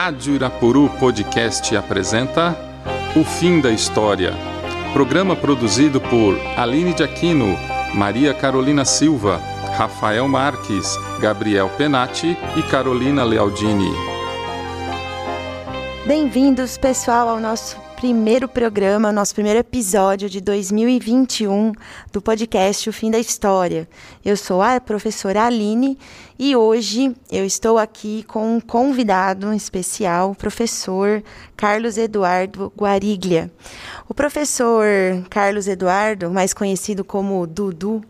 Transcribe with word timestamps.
Rádio 0.00 0.36
Irapuru 0.36 0.88
Podcast 0.90 1.76
apresenta 1.76 2.56
O 3.16 3.24
Fim 3.24 3.60
da 3.60 3.72
História. 3.72 4.32
Programa 4.92 5.34
produzido 5.34 6.00
por 6.00 6.38
Aline 6.56 6.94
de 6.94 7.02
Aquino, 7.02 7.58
Maria 7.94 8.32
Carolina 8.32 8.84
Silva, 8.84 9.38
Rafael 9.76 10.28
Marques, 10.28 10.96
Gabriel 11.18 11.68
Penati 11.76 12.38
e 12.56 12.62
Carolina 12.70 13.24
Lealdini. 13.24 13.90
Bem-vindos, 16.06 16.78
pessoal, 16.78 17.30
ao 17.30 17.40
nosso 17.40 17.87
primeiro 17.98 18.46
programa, 18.46 19.10
nosso 19.10 19.34
primeiro 19.34 19.58
episódio 19.58 20.30
de 20.30 20.40
2021 20.40 21.72
do 22.12 22.22
podcast 22.22 22.88
O 22.88 22.92
Fim 22.92 23.10
da 23.10 23.18
História. 23.18 23.88
Eu 24.24 24.36
sou 24.36 24.62
a 24.62 24.80
professora 24.80 25.44
Aline 25.44 25.98
e 26.38 26.54
hoje 26.54 27.12
eu 27.28 27.44
estou 27.44 27.76
aqui 27.76 28.22
com 28.28 28.54
um 28.54 28.60
convidado 28.60 29.52
especial, 29.52 30.30
o 30.30 30.34
professor 30.36 31.24
Carlos 31.56 31.98
Eduardo 31.98 32.72
Guariglia. 32.78 33.50
O 34.08 34.14
professor 34.14 34.86
Carlos 35.28 35.66
Eduardo, 35.66 36.30
mais 36.30 36.54
conhecido 36.54 37.02
como 37.02 37.44
Dudu, 37.48 38.00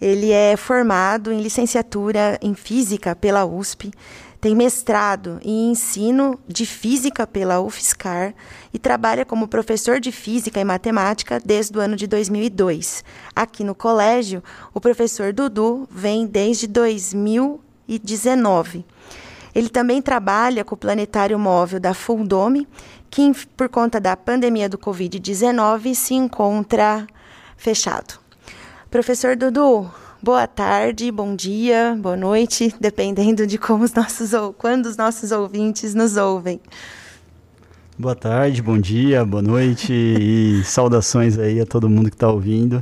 ele 0.00 0.32
é 0.32 0.56
formado 0.56 1.30
em 1.30 1.42
licenciatura 1.42 2.38
em 2.40 2.54
Física 2.54 3.14
pela 3.14 3.44
USP, 3.44 3.92
tem 4.42 4.54
mestrado 4.56 5.38
em 5.40 5.70
ensino 5.70 6.38
de 6.48 6.66
física 6.66 7.24
pela 7.28 7.60
UFSCar 7.60 8.34
e 8.74 8.78
trabalha 8.78 9.24
como 9.24 9.46
professor 9.46 10.00
de 10.00 10.10
física 10.10 10.58
e 10.58 10.64
matemática 10.64 11.40
desde 11.42 11.78
o 11.78 11.80
ano 11.80 11.94
de 11.94 12.08
2002. 12.08 13.04
Aqui 13.36 13.62
no 13.62 13.72
colégio, 13.72 14.42
o 14.74 14.80
professor 14.80 15.32
Dudu 15.32 15.88
vem 15.88 16.26
desde 16.26 16.66
2019. 16.66 18.84
Ele 19.54 19.68
também 19.68 20.02
trabalha 20.02 20.64
com 20.64 20.74
o 20.74 20.78
planetário 20.78 21.38
móvel 21.38 21.78
da 21.78 21.94
Fuldome, 21.94 22.66
que 23.08 23.30
por 23.56 23.68
conta 23.68 24.00
da 24.00 24.16
pandemia 24.16 24.68
do 24.68 24.76
Covid-19 24.76 25.94
se 25.94 26.14
encontra 26.14 27.06
fechado. 27.56 28.18
Professor 28.90 29.36
Dudu, 29.36 29.88
boa 30.22 30.46
tarde, 30.46 31.10
bom 31.10 31.34
dia, 31.34 31.98
boa 32.00 32.16
noite, 32.16 32.72
dependendo 32.80 33.44
de 33.44 33.58
como 33.58 33.82
os 33.82 33.92
nossos 33.92 34.32
ou 34.32 34.52
quando 34.52 34.86
os 34.86 34.96
nossos 34.96 35.32
ouvintes 35.32 35.94
nos 35.94 36.16
ouvem. 36.16 36.60
Boa 37.98 38.14
tarde, 38.14 38.62
bom 38.62 38.78
dia, 38.78 39.24
boa 39.24 39.42
noite 39.42 39.92
e 39.92 40.62
saudações 40.64 41.38
aí 41.38 41.60
a 41.60 41.66
todo 41.66 41.90
mundo 41.90 42.08
que 42.08 42.14
está 42.14 42.30
ouvindo. 42.30 42.76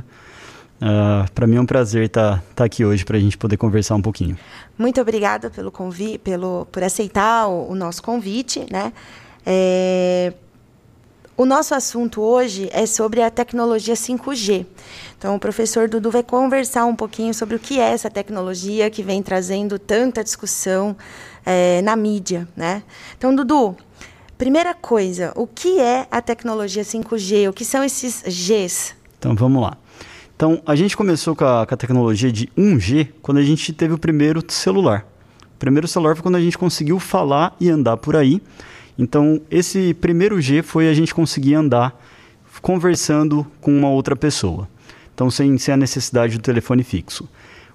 Uh, 0.79 0.83
ah, 0.83 1.25
para 1.33 1.47
mim 1.47 1.57
é 1.57 1.61
um 1.61 1.65
prazer 1.65 2.05
estar 2.05 2.37
tá, 2.37 2.43
tá 2.55 2.63
aqui 2.65 2.85
hoje 2.85 3.03
para 3.03 3.17
a 3.17 3.19
gente 3.19 3.37
poder 3.37 3.57
conversar 3.57 3.95
um 3.95 4.01
pouquinho. 4.01 4.37
Muito 4.77 5.01
obrigada 5.01 5.49
pelo 5.49 5.71
convite, 5.71 6.19
pelo 6.19 6.65
por 6.71 6.83
aceitar 6.83 7.47
o, 7.47 7.71
o 7.71 7.75
nosso 7.75 8.01
convite, 8.01 8.65
né? 8.71 8.93
É, 9.45 10.33
o 11.37 11.45
nosso 11.45 11.73
assunto 11.73 12.21
hoje 12.21 12.69
é 12.71 12.85
sobre 12.85 13.21
a 13.21 13.29
tecnologia 13.29 13.93
5G. 13.93 14.65
Então, 15.17 15.35
o 15.35 15.39
professor 15.39 15.87
Dudu 15.87 16.11
vai 16.11 16.23
conversar 16.23 16.85
um 16.85 16.95
pouquinho 16.95 17.33
sobre 17.33 17.55
o 17.55 17.59
que 17.59 17.79
é 17.79 17.91
essa 17.91 18.09
tecnologia 18.09 18.89
que 18.89 19.01
vem 19.01 19.23
trazendo 19.23 19.79
tanta 19.79 20.23
discussão 20.23 20.95
é, 21.45 21.81
na 21.81 21.95
mídia. 21.95 22.47
Né? 22.55 22.83
Então, 23.17 23.33
Dudu, 23.33 23.75
primeira 24.37 24.73
coisa, 24.73 25.31
o 25.35 25.47
que 25.47 25.79
é 25.79 26.07
a 26.11 26.21
tecnologia 26.21 26.83
5G? 26.83 27.49
O 27.49 27.53
que 27.53 27.63
são 27.63 27.83
esses 27.83 28.23
Gs? 28.23 28.93
Então, 29.17 29.35
vamos 29.35 29.61
lá. 29.61 29.77
Então, 30.35 30.61
a 30.65 30.75
gente 30.75 30.97
começou 30.97 31.35
com 31.35 31.45
a, 31.45 31.65
com 31.65 31.73
a 31.73 31.77
tecnologia 31.77 32.31
de 32.31 32.47
1G 32.57 33.09
quando 33.21 33.37
a 33.37 33.43
gente 33.43 33.71
teve 33.71 33.93
o 33.93 33.97
primeiro 33.97 34.43
celular. 34.47 35.07
O 35.55 35.59
primeiro 35.59 35.87
celular 35.87 36.15
foi 36.15 36.23
quando 36.23 36.35
a 36.35 36.41
gente 36.41 36.57
conseguiu 36.57 36.99
falar 36.99 37.55
e 37.59 37.69
andar 37.69 37.97
por 37.97 38.15
aí. 38.15 38.41
Então, 39.01 39.41
esse 39.49 39.95
primeiro 39.95 40.39
G 40.39 40.61
foi 40.61 40.87
a 40.87 40.93
gente 40.93 41.11
conseguir 41.11 41.55
andar 41.55 41.99
conversando 42.61 43.47
com 43.59 43.75
uma 43.75 43.89
outra 43.89 44.15
pessoa. 44.15 44.69
Então, 45.15 45.31
sem, 45.31 45.57
sem 45.57 45.73
a 45.73 45.77
necessidade 45.77 46.37
do 46.37 46.41
telefone 46.43 46.83
fixo. 46.83 47.27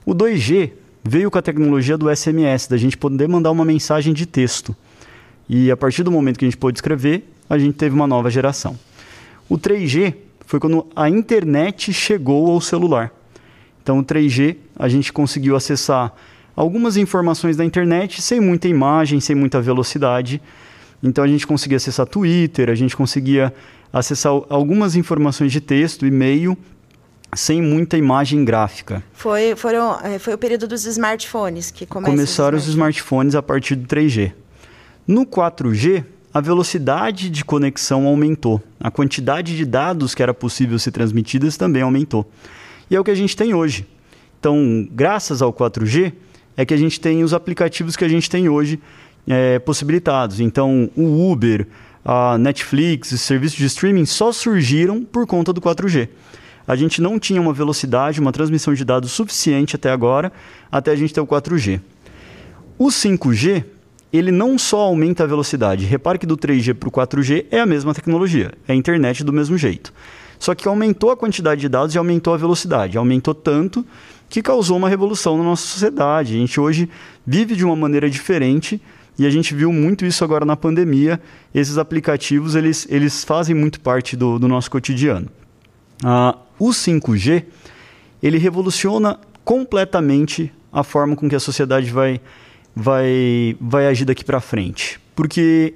O 0.04 0.14
2G 0.14 0.70
veio 1.02 1.28
com 1.28 1.36
a 1.36 1.42
tecnologia 1.42 1.98
do 1.98 2.08
SMS, 2.14 2.68
da 2.68 2.76
gente 2.76 2.96
poder 2.96 3.26
mandar 3.26 3.50
uma 3.50 3.64
mensagem 3.64 4.14
de 4.14 4.24
texto. 4.24 4.74
E 5.48 5.68
a 5.68 5.76
partir 5.76 6.04
do 6.04 6.12
momento 6.12 6.38
que 6.38 6.44
a 6.44 6.48
gente 6.48 6.56
pôde 6.56 6.78
escrever, 6.78 7.28
a 7.50 7.58
gente 7.58 7.74
teve 7.74 7.92
uma 7.92 8.06
nova 8.06 8.30
geração. 8.30 8.78
O 9.48 9.58
3G 9.58 10.14
foi 10.46 10.60
quando 10.60 10.86
a 10.94 11.10
internet 11.10 11.92
chegou 11.92 12.52
ao 12.52 12.60
celular. 12.60 13.12
Então, 13.82 13.98
o 13.98 14.04
3G, 14.04 14.58
a 14.78 14.88
gente 14.88 15.12
conseguiu 15.12 15.56
acessar 15.56 16.14
algumas 16.54 16.96
informações 16.96 17.56
da 17.56 17.64
internet 17.64 18.22
sem 18.22 18.40
muita 18.40 18.68
imagem, 18.68 19.18
sem 19.18 19.34
muita 19.34 19.60
velocidade 19.60 20.40
então 21.06 21.24
a 21.24 21.28
gente 21.28 21.46
conseguia 21.46 21.76
acessar 21.76 22.06
Twitter, 22.06 22.68
a 22.68 22.74
gente 22.74 22.96
conseguia 22.96 23.52
acessar 23.92 24.32
algumas 24.48 24.96
informações 24.96 25.52
de 25.52 25.60
texto, 25.60 26.06
e-mail, 26.06 26.56
sem 27.34 27.62
muita 27.62 27.96
imagem 27.96 28.44
gráfica. 28.44 29.02
Foi, 29.12 29.54
foram, 29.56 29.98
é, 30.02 30.18
foi 30.18 30.34
o 30.34 30.38
período 30.38 30.66
dos 30.66 30.84
smartphones 30.84 31.70
que 31.70 31.86
começaram 31.86 32.56
os 32.56 32.66
smartphones 32.66 33.34
a 33.34 33.42
partir 33.42 33.74
do 33.74 33.86
3G. 33.86 34.32
No 35.06 35.24
4G, 35.24 36.04
a 36.32 36.40
velocidade 36.40 37.30
de 37.30 37.44
conexão 37.44 38.06
aumentou. 38.06 38.60
A 38.80 38.90
quantidade 38.90 39.56
de 39.56 39.64
dados 39.64 40.14
que 40.14 40.22
era 40.22 40.34
possível 40.34 40.78
ser 40.78 40.90
transmitidas 40.90 41.56
também 41.56 41.82
aumentou. 41.82 42.30
E 42.90 42.96
é 42.96 43.00
o 43.00 43.04
que 43.04 43.10
a 43.10 43.14
gente 43.14 43.36
tem 43.36 43.54
hoje. 43.54 43.86
Então, 44.38 44.86
graças 44.92 45.40
ao 45.42 45.52
4G, 45.52 46.12
é 46.56 46.64
que 46.64 46.72
a 46.72 46.76
gente 46.76 47.00
tem 47.00 47.22
os 47.22 47.34
aplicativos 47.34 47.96
que 47.96 48.04
a 48.04 48.08
gente 48.08 48.30
tem 48.30 48.48
hoje 48.48 48.80
é, 49.26 49.58
possibilitados. 49.58 50.40
Então, 50.40 50.90
o 50.96 51.30
Uber, 51.30 51.66
a 52.04 52.38
Netflix, 52.38 53.12
os 53.12 53.20
serviços 53.20 53.58
de 53.58 53.66
streaming 53.66 54.06
só 54.06 54.32
surgiram 54.32 55.04
por 55.04 55.26
conta 55.26 55.52
do 55.52 55.60
4G. 55.60 56.08
A 56.66 56.74
gente 56.74 57.00
não 57.00 57.18
tinha 57.18 57.40
uma 57.40 57.52
velocidade, 57.52 58.20
uma 58.20 58.32
transmissão 58.32 58.74
de 58.74 58.84
dados 58.84 59.12
suficiente 59.12 59.76
até 59.76 59.90
agora, 59.90 60.32
até 60.70 60.90
a 60.90 60.96
gente 60.96 61.14
ter 61.14 61.20
o 61.20 61.26
4G. 61.26 61.80
O 62.78 62.88
5G, 62.88 63.64
ele 64.12 64.32
não 64.32 64.58
só 64.58 64.80
aumenta 64.80 65.24
a 65.24 65.26
velocidade, 65.26 65.84
repare 65.84 66.18
que 66.18 66.26
do 66.26 66.36
3G 66.36 66.74
para 66.74 66.88
o 66.88 66.92
4G 66.92 67.46
é 67.50 67.60
a 67.60 67.66
mesma 67.66 67.94
tecnologia, 67.94 68.52
é 68.66 68.72
a 68.72 68.76
internet 68.76 69.22
do 69.22 69.32
mesmo 69.32 69.56
jeito. 69.56 69.92
Só 70.38 70.54
que 70.54 70.68
aumentou 70.68 71.10
a 71.10 71.16
quantidade 71.16 71.60
de 71.60 71.68
dados 71.68 71.94
e 71.94 71.98
aumentou 71.98 72.34
a 72.34 72.36
velocidade. 72.36 72.98
Aumentou 72.98 73.34
tanto 73.34 73.86
que 74.28 74.42
causou 74.42 74.76
uma 74.76 74.88
revolução 74.88 75.38
na 75.38 75.44
nossa 75.44 75.66
sociedade. 75.66 76.34
A 76.34 76.38
gente 76.38 76.60
hoje 76.60 76.88
vive 77.26 77.56
de 77.56 77.64
uma 77.64 77.76
maneira 77.76 78.10
diferente 78.10 78.80
e 79.18 79.26
a 79.26 79.30
gente 79.30 79.54
viu 79.54 79.72
muito 79.72 80.04
isso 80.04 80.22
agora 80.22 80.44
na 80.44 80.56
pandemia. 80.56 81.20
Esses 81.54 81.78
aplicativos 81.78 82.54
eles, 82.54 82.86
eles 82.90 83.24
fazem 83.24 83.54
muito 83.54 83.80
parte 83.80 84.16
do, 84.16 84.38
do 84.38 84.46
nosso 84.46 84.70
cotidiano. 84.70 85.28
Ah, 86.04 86.36
o 86.58 86.68
5G 86.68 87.44
ele 88.22 88.38
revoluciona 88.38 89.18
completamente 89.44 90.52
a 90.72 90.82
forma 90.82 91.16
com 91.16 91.28
que 91.28 91.34
a 91.34 91.40
sociedade 91.40 91.90
vai, 91.90 92.20
vai, 92.74 93.56
vai 93.60 93.86
agir 93.86 94.04
daqui 94.04 94.24
para 94.24 94.40
frente. 94.40 95.00
Porque 95.14 95.74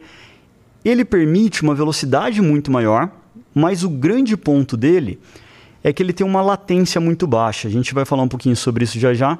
ele 0.84 1.04
permite 1.04 1.62
uma 1.62 1.74
velocidade 1.74 2.42
muito 2.42 2.70
maior, 2.70 3.10
mas 3.54 3.84
o 3.84 3.88
grande 3.88 4.36
ponto 4.36 4.76
dele 4.76 5.18
é 5.82 5.92
que 5.92 6.02
ele 6.02 6.12
tem 6.12 6.26
uma 6.26 6.42
latência 6.42 7.00
muito 7.00 7.26
baixa. 7.26 7.68
A 7.68 7.70
gente 7.70 7.94
vai 7.94 8.04
falar 8.04 8.22
um 8.22 8.28
pouquinho 8.28 8.56
sobre 8.56 8.84
isso 8.84 8.98
já 8.98 9.14
já. 9.14 9.38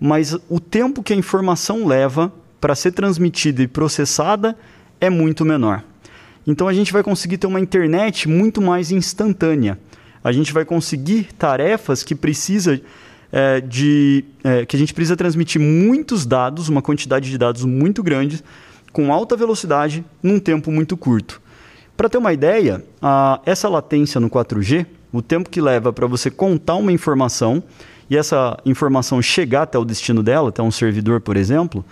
Mas 0.00 0.36
o 0.48 0.60
tempo 0.60 1.02
que 1.02 1.12
a 1.12 1.16
informação 1.16 1.86
leva 1.86 2.32
para 2.60 2.74
ser 2.74 2.92
transmitida 2.92 3.62
e 3.62 3.68
processada 3.68 4.56
é 5.00 5.08
muito 5.08 5.44
menor. 5.44 5.82
Então 6.46 6.66
a 6.66 6.72
gente 6.72 6.92
vai 6.92 7.02
conseguir 7.02 7.38
ter 7.38 7.46
uma 7.46 7.60
internet 7.60 8.28
muito 8.28 8.60
mais 8.62 8.90
instantânea. 8.90 9.78
A 10.24 10.32
gente 10.32 10.52
vai 10.52 10.64
conseguir 10.64 11.28
tarefas 11.34 12.02
que 12.02 12.14
precisa 12.14 12.80
é, 13.30 13.60
de 13.60 14.24
é, 14.42 14.64
que 14.64 14.74
a 14.74 14.78
gente 14.78 14.94
precisa 14.94 15.16
transmitir 15.16 15.60
muitos 15.60 16.24
dados, 16.24 16.68
uma 16.68 16.82
quantidade 16.82 17.30
de 17.30 17.38
dados 17.38 17.64
muito 17.64 18.02
grande, 18.02 18.42
com 18.92 19.12
alta 19.12 19.36
velocidade, 19.36 20.04
num 20.22 20.38
tempo 20.38 20.70
muito 20.70 20.96
curto. 20.96 21.40
Para 21.96 22.08
ter 22.08 22.18
uma 22.18 22.32
ideia, 22.32 22.84
a, 23.02 23.40
essa 23.44 23.68
latência 23.68 24.20
no 24.20 24.30
4G, 24.30 24.86
o 25.12 25.20
tempo 25.20 25.50
que 25.50 25.60
leva 25.60 25.92
para 25.92 26.06
você 26.06 26.30
contar 26.30 26.76
uma 26.76 26.92
informação 26.92 27.62
e 28.08 28.16
essa 28.16 28.58
informação 28.64 29.20
chegar 29.20 29.62
até 29.62 29.78
o 29.78 29.84
destino 29.84 30.22
dela, 30.22 30.48
até 30.48 30.62
um 30.62 30.70
servidor, 30.70 31.20
por 31.20 31.36
exemplo, 31.36 31.84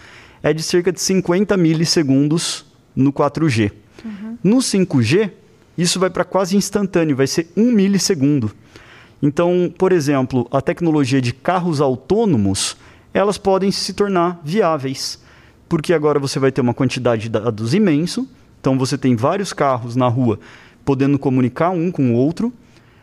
é 0.42 0.52
de 0.52 0.62
cerca 0.62 0.92
de 0.92 1.00
50 1.00 1.56
milissegundos 1.56 2.64
no 2.94 3.12
4G. 3.12 3.72
Uhum. 4.04 4.38
No 4.42 4.56
5G, 4.58 5.30
isso 5.76 6.00
vai 6.00 6.10
para 6.10 6.24
quase 6.24 6.56
instantâneo, 6.56 7.16
vai 7.16 7.26
ser 7.26 7.48
1 7.56 7.72
milissegundo. 7.72 8.52
Então, 9.22 9.72
por 9.76 9.92
exemplo, 9.92 10.46
a 10.50 10.60
tecnologia 10.60 11.20
de 11.20 11.32
carros 11.32 11.80
autônomos, 11.80 12.76
elas 13.12 13.38
podem 13.38 13.70
se 13.70 13.92
tornar 13.92 14.40
viáveis, 14.44 15.20
porque 15.68 15.92
agora 15.92 16.18
você 16.18 16.38
vai 16.38 16.52
ter 16.52 16.60
uma 16.60 16.74
quantidade 16.74 17.22
de 17.22 17.28
dados 17.28 17.74
imenso, 17.74 18.28
então 18.60 18.78
você 18.78 18.96
tem 18.96 19.16
vários 19.16 19.52
carros 19.52 19.96
na 19.96 20.08
rua 20.08 20.38
podendo 20.84 21.18
comunicar 21.18 21.70
um 21.70 21.90
com 21.90 22.12
o 22.12 22.14
outro, 22.14 22.52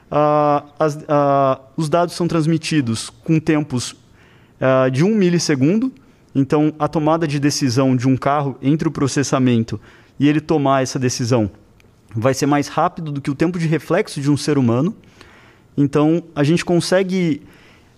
uh, 0.10 0.66
as, 0.80 0.96
uh, 0.96 1.62
os 1.76 1.90
dados 1.90 2.16
são 2.16 2.28
transmitidos 2.28 3.10
com 3.10 3.40
tempos 3.40 3.92
uh, 3.92 4.90
de 4.90 5.04
1 5.04 5.14
milissegundo, 5.14 5.92
Então, 6.36 6.74
a 6.80 6.88
tomada 6.88 7.28
de 7.28 7.40
decisão 7.40 7.96
de 7.96 8.08
um 8.08 8.18
carro 8.18 8.58
entre 8.62 8.88
o 8.88 8.92
processamento 8.92 9.80
e 10.20 10.28
ele 10.28 10.42
tomar 10.42 10.82
essa 10.82 10.98
decisão 10.98 11.50
vai 12.16 12.34
ser 12.34 12.46
mais 12.46 12.68
rápido 12.68 13.12
do 13.12 13.22
que 13.22 13.32
o 13.32 13.36
tempo 13.36 13.58
de 13.60 13.68
reflexo 13.68 14.22
de 14.22 14.30
um 14.30 14.38
ser 14.38 14.58
humano. 14.58 14.96
Então, 15.76 16.24
a 16.36 16.44
gente 16.44 16.64
consegue 16.64 17.42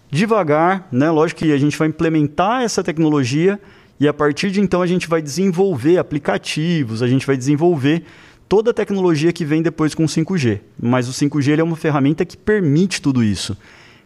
devagar, 0.10 0.88
né? 0.92 1.10
Lógico 1.10 1.40
que 1.40 1.52
a 1.52 1.58
gente 1.58 1.78
vai 1.78 1.88
implementar 1.88 2.62
essa 2.62 2.84
tecnologia 2.84 3.60
e 4.00 4.08
a 4.08 4.14
partir 4.14 4.52
de 4.52 4.62
então 4.62 4.82
a 4.82 4.88
gente 4.88 5.08
vai 5.08 5.22
desenvolver 5.22 5.98
aplicativos, 5.98 7.02
a 7.02 7.08
gente 7.08 7.26
vai 7.26 7.38
desenvolver 7.38 8.04
toda 8.48 8.72
a 8.72 8.74
tecnologia 8.74 9.34
que 9.34 9.46
vem 9.46 9.62
depois 9.62 9.96
com 9.96 10.04
o 10.04 10.08
5G. 10.08 10.60
Mas 10.82 11.08
o 11.10 11.12
5G 11.12 11.60
é 11.60 11.64
uma 11.64 11.76
ferramenta 11.76 12.26
que 12.26 12.38
permite 12.38 13.02
tudo 13.02 13.24
isso. 13.24 13.58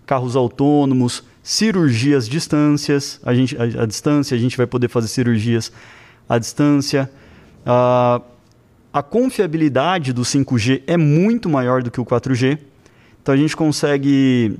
Carros 0.09 0.35
autônomos, 0.35 1.23
cirurgias 1.43 2.27
distâncias, 2.27 3.21
a, 3.23 3.31
gente, 3.31 3.55
a, 3.55 3.83
a 3.83 3.85
distância, 3.85 4.35
a 4.35 4.39
gente 4.39 4.57
vai 4.57 4.65
poder 4.65 4.87
fazer 4.87 5.07
cirurgias 5.07 5.71
à 6.27 6.39
distância. 6.39 7.07
Uh, 7.61 8.19
a 8.91 9.03
confiabilidade 9.03 10.11
do 10.11 10.23
5G 10.23 10.81
é 10.87 10.97
muito 10.97 11.47
maior 11.47 11.83
do 11.83 11.91
que 11.91 12.01
o 12.01 12.05
4G. 12.05 12.57
Então 13.21 13.35
a 13.35 13.37
gente 13.37 13.55
consegue 13.55 14.57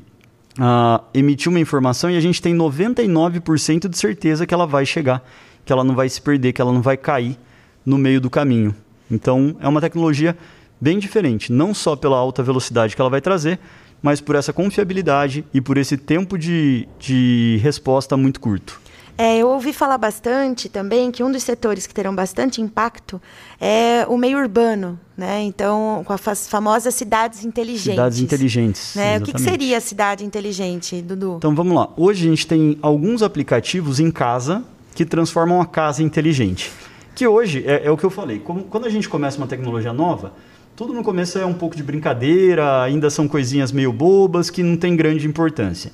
uh, 0.60 1.04
emitir 1.16 1.50
uma 1.50 1.60
informação 1.60 2.12
e 2.12 2.16
a 2.16 2.22
gente 2.22 2.40
tem 2.44 2.56
99% 2.56 3.90
de 3.90 3.98
certeza 3.98 4.46
que 4.46 4.54
ela 4.54 4.68
vai 4.68 4.86
chegar, 4.86 5.28
que 5.66 5.74
ela 5.74 5.84
não 5.84 5.96
vai 5.96 6.08
se 6.10 6.22
perder, 6.22 6.54
que 6.54 6.62
ela 6.62 6.72
não 6.72 6.84
vai 6.84 6.96
cair 6.96 7.40
no 7.84 7.98
meio 7.98 8.22
do 8.22 8.30
caminho. 8.30 8.76
Então 9.10 9.58
é 9.60 9.68
uma 9.68 9.82
tecnologia 9.82 10.38
bem 10.80 11.00
diferente, 11.00 11.52
não 11.52 11.74
só 11.74 11.96
pela 11.96 12.18
alta 12.18 12.42
velocidade 12.42 12.96
que 12.96 13.02
ela 13.02 13.10
vai 13.10 13.22
trazer, 13.22 13.60
mas 14.02 14.22
por 14.22 14.36
essa 14.36 14.54
confiabilidade 14.54 15.46
e 15.54 15.60
por 15.60 15.78
esse 15.78 15.98
tempo 15.98 16.38
de, 16.38 16.88
de 16.98 17.60
resposta 17.62 18.16
muito 18.16 18.40
curto. 18.40 18.80
É, 19.18 19.38
eu 19.38 19.50
ouvi 19.50 19.74
falar 19.74 19.98
bastante 19.98 20.70
também 20.70 21.12
que 21.12 21.22
um 21.22 21.30
dos 21.30 21.44
setores 21.44 21.86
que 21.86 21.94
terão 21.94 22.16
bastante 22.16 22.62
impacto 22.62 23.22
é 23.60 24.06
o 24.08 24.18
meio 24.18 24.38
urbano, 24.38 24.98
né? 25.18 25.42
Então, 25.42 26.06
com 26.06 26.14
as 26.14 26.48
famosas 26.48 26.96
cidades 26.96 27.44
inteligentes. 27.44 27.96
Cidades 27.96 28.20
inteligentes. 28.22 28.96
Né? 28.96 29.18
O 29.18 29.22
que, 29.24 29.34
que, 29.34 29.42
seria 29.42 29.78
a 29.78 29.82
cidade 29.82 30.24
inteligente, 30.24 31.02
Dudu? 31.02 31.36
Então, 31.38 31.54
vamos 31.54 31.76
lá. 31.76 31.90
Hoje 31.98 32.28
a 32.28 32.30
gente 32.30 32.48
tem 32.48 32.80
alguns 32.82 33.22
aplicativos 33.22 34.00
em 34.00 34.10
casa 34.10 34.64
que 34.96 35.04
transformam 35.04 35.60
a 35.60 35.66
casa 35.66 36.02
inteligente. 36.02 36.72
Que 37.14 37.28
hoje 37.28 37.66
é, 37.68 37.88
é 37.88 37.92
o 37.92 37.98
que 37.98 38.06
eu 38.06 38.10
falei. 38.10 38.40
Como, 38.40 38.64
quando 38.64 38.86
a 38.86 38.90
gente 38.90 39.10
começa 39.10 39.38
uma 39.38 39.48
tecnologia 39.48 39.92
nova, 39.92 40.32
tudo 40.80 40.94
no 40.94 41.04
começo 41.04 41.38
é 41.38 41.46
um 41.46 41.54
pouco 41.54 41.76
de 41.76 41.84
brincadeira, 41.84 42.82
ainda 42.82 43.10
são 43.10 43.28
coisinhas 43.28 43.70
meio 43.70 43.92
bobas 43.92 44.50
que 44.50 44.64
não 44.64 44.78
tem 44.78 44.96
grande 44.96 45.28
importância. 45.28 45.92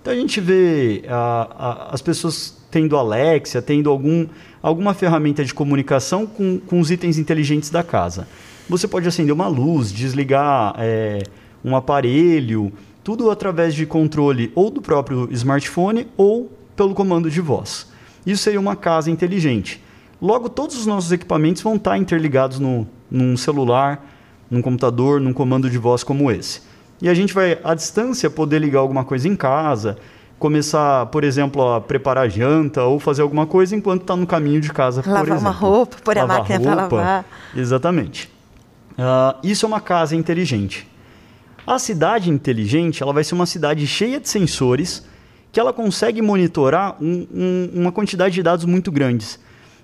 Então 0.00 0.12
a 0.12 0.16
gente 0.16 0.40
vê 0.40 1.02
a, 1.08 1.48
a, 1.58 1.94
as 1.94 2.00
pessoas 2.00 2.56
tendo 2.70 2.96
Alexia, 2.96 3.60
tendo 3.60 3.90
algum, 3.90 4.28
alguma 4.62 4.94
ferramenta 4.94 5.44
de 5.44 5.52
comunicação 5.52 6.24
com, 6.24 6.60
com 6.60 6.78
os 6.78 6.88
itens 6.88 7.18
inteligentes 7.18 7.68
da 7.68 7.82
casa. 7.82 8.28
Você 8.68 8.86
pode 8.86 9.08
acender 9.08 9.34
uma 9.34 9.48
luz, 9.48 9.92
desligar 9.92 10.72
é, 10.78 11.24
um 11.64 11.74
aparelho, 11.74 12.72
tudo 13.02 13.32
através 13.32 13.74
de 13.74 13.86
controle 13.86 14.52
ou 14.54 14.70
do 14.70 14.80
próprio 14.80 15.28
smartphone 15.32 16.06
ou 16.16 16.48
pelo 16.76 16.94
comando 16.94 17.28
de 17.28 17.40
voz. 17.40 17.88
Isso 18.24 18.44
seria 18.44 18.60
uma 18.60 18.76
casa 18.76 19.10
inteligente. 19.10 19.82
Logo, 20.22 20.48
todos 20.48 20.78
os 20.78 20.86
nossos 20.86 21.10
equipamentos 21.10 21.60
vão 21.60 21.74
estar 21.74 21.98
interligados 21.98 22.60
no, 22.60 22.86
num 23.10 23.36
celular, 23.36 24.00
num 24.50 24.62
computador, 24.62 25.20
num 25.20 25.32
comando 25.32 25.68
de 25.68 25.78
voz 25.78 26.02
como 26.02 26.30
esse. 26.30 26.60
E 27.00 27.08
a 27.08 27.14
gente 27.14 27.32
vai, 27.32 27.58
à 27.62 27.74
distância, 27.74 28.28
poder 28.28 28.58
ligar 28.58 28.80
alguma 28.80 29.04
coisa 29.04 29.28
em 29.28 29.36
casa, 29.36 29.96
começar, 30.38 31.06
por 31.06 31.24
exemplo, 31.24 31.74
a 31.74 31.80
preparar 31.80 32.28
janta 32.28 32.82
ou 32.84 32.98
fazer 32.98 33.22
alguma 33.22 33.46
coisa 33.46 33.74
enquanto 33.76 34.02
está 34.02 34.16
no 34.16 34.26
caminho 34.26 34.60
de 34.60 34.72
casa, 34.72 35.02
lavar 35.04 35.20
por 35.20 35.28
exemplo. 35.28 35.44
uma 35.44 35.50
roupa, 35.50 35.96
pôr 36.02 36.16
lavar 36.16 36.36
a 36.36 36.40
máquina 36.40 36.60
para 36.60 36.74
lavar. 36.74 37.24
Exatamente. 37.54 38.30
Uh, 38.92 39.38
isso 39.42 39.64
é 39.64 39.68
uma 39.68 39.80
casa 39.80 40.16
inteligente. 40.16 40.88
A 41.66 41.78
cidade 41.78 42.30
inteligente 42.30 43.02
ela 43.02 43.12
vai 43.12 43.22
ser 43.22 43.34
uma 43.34 43.46
cidade 43.46 43.86
cheia 43.86 44.18
de 44.18 44.28
sensores 44.28 45.06
que 45.52 45.60
ela 45.60 45.72
consegue 45.72 46.20
monitorar 46.20 46.96
um, 47.00 47.26
um, 47.32 47.70
uma 47.74 47.92
quantidade 47.92 48.34
de 48.34 48.42
dados 48.42 48.64
muito 48.64 48.90
grandes. 48.90 49.38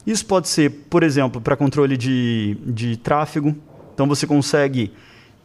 Isso 0.06 0.26
pode 0.26 0.48
ser, 0.48 0.70
por 0.90 1.02
exemplo, 1.02 1.40
para 1.40 1.56
controle 1.56 1.96
de, 1.96 2.56
de 2.64 2.96
tráfego. 2.96 3.56
Então 3.94 4.08
você 4.08 4.26
consegue 4.26 4.92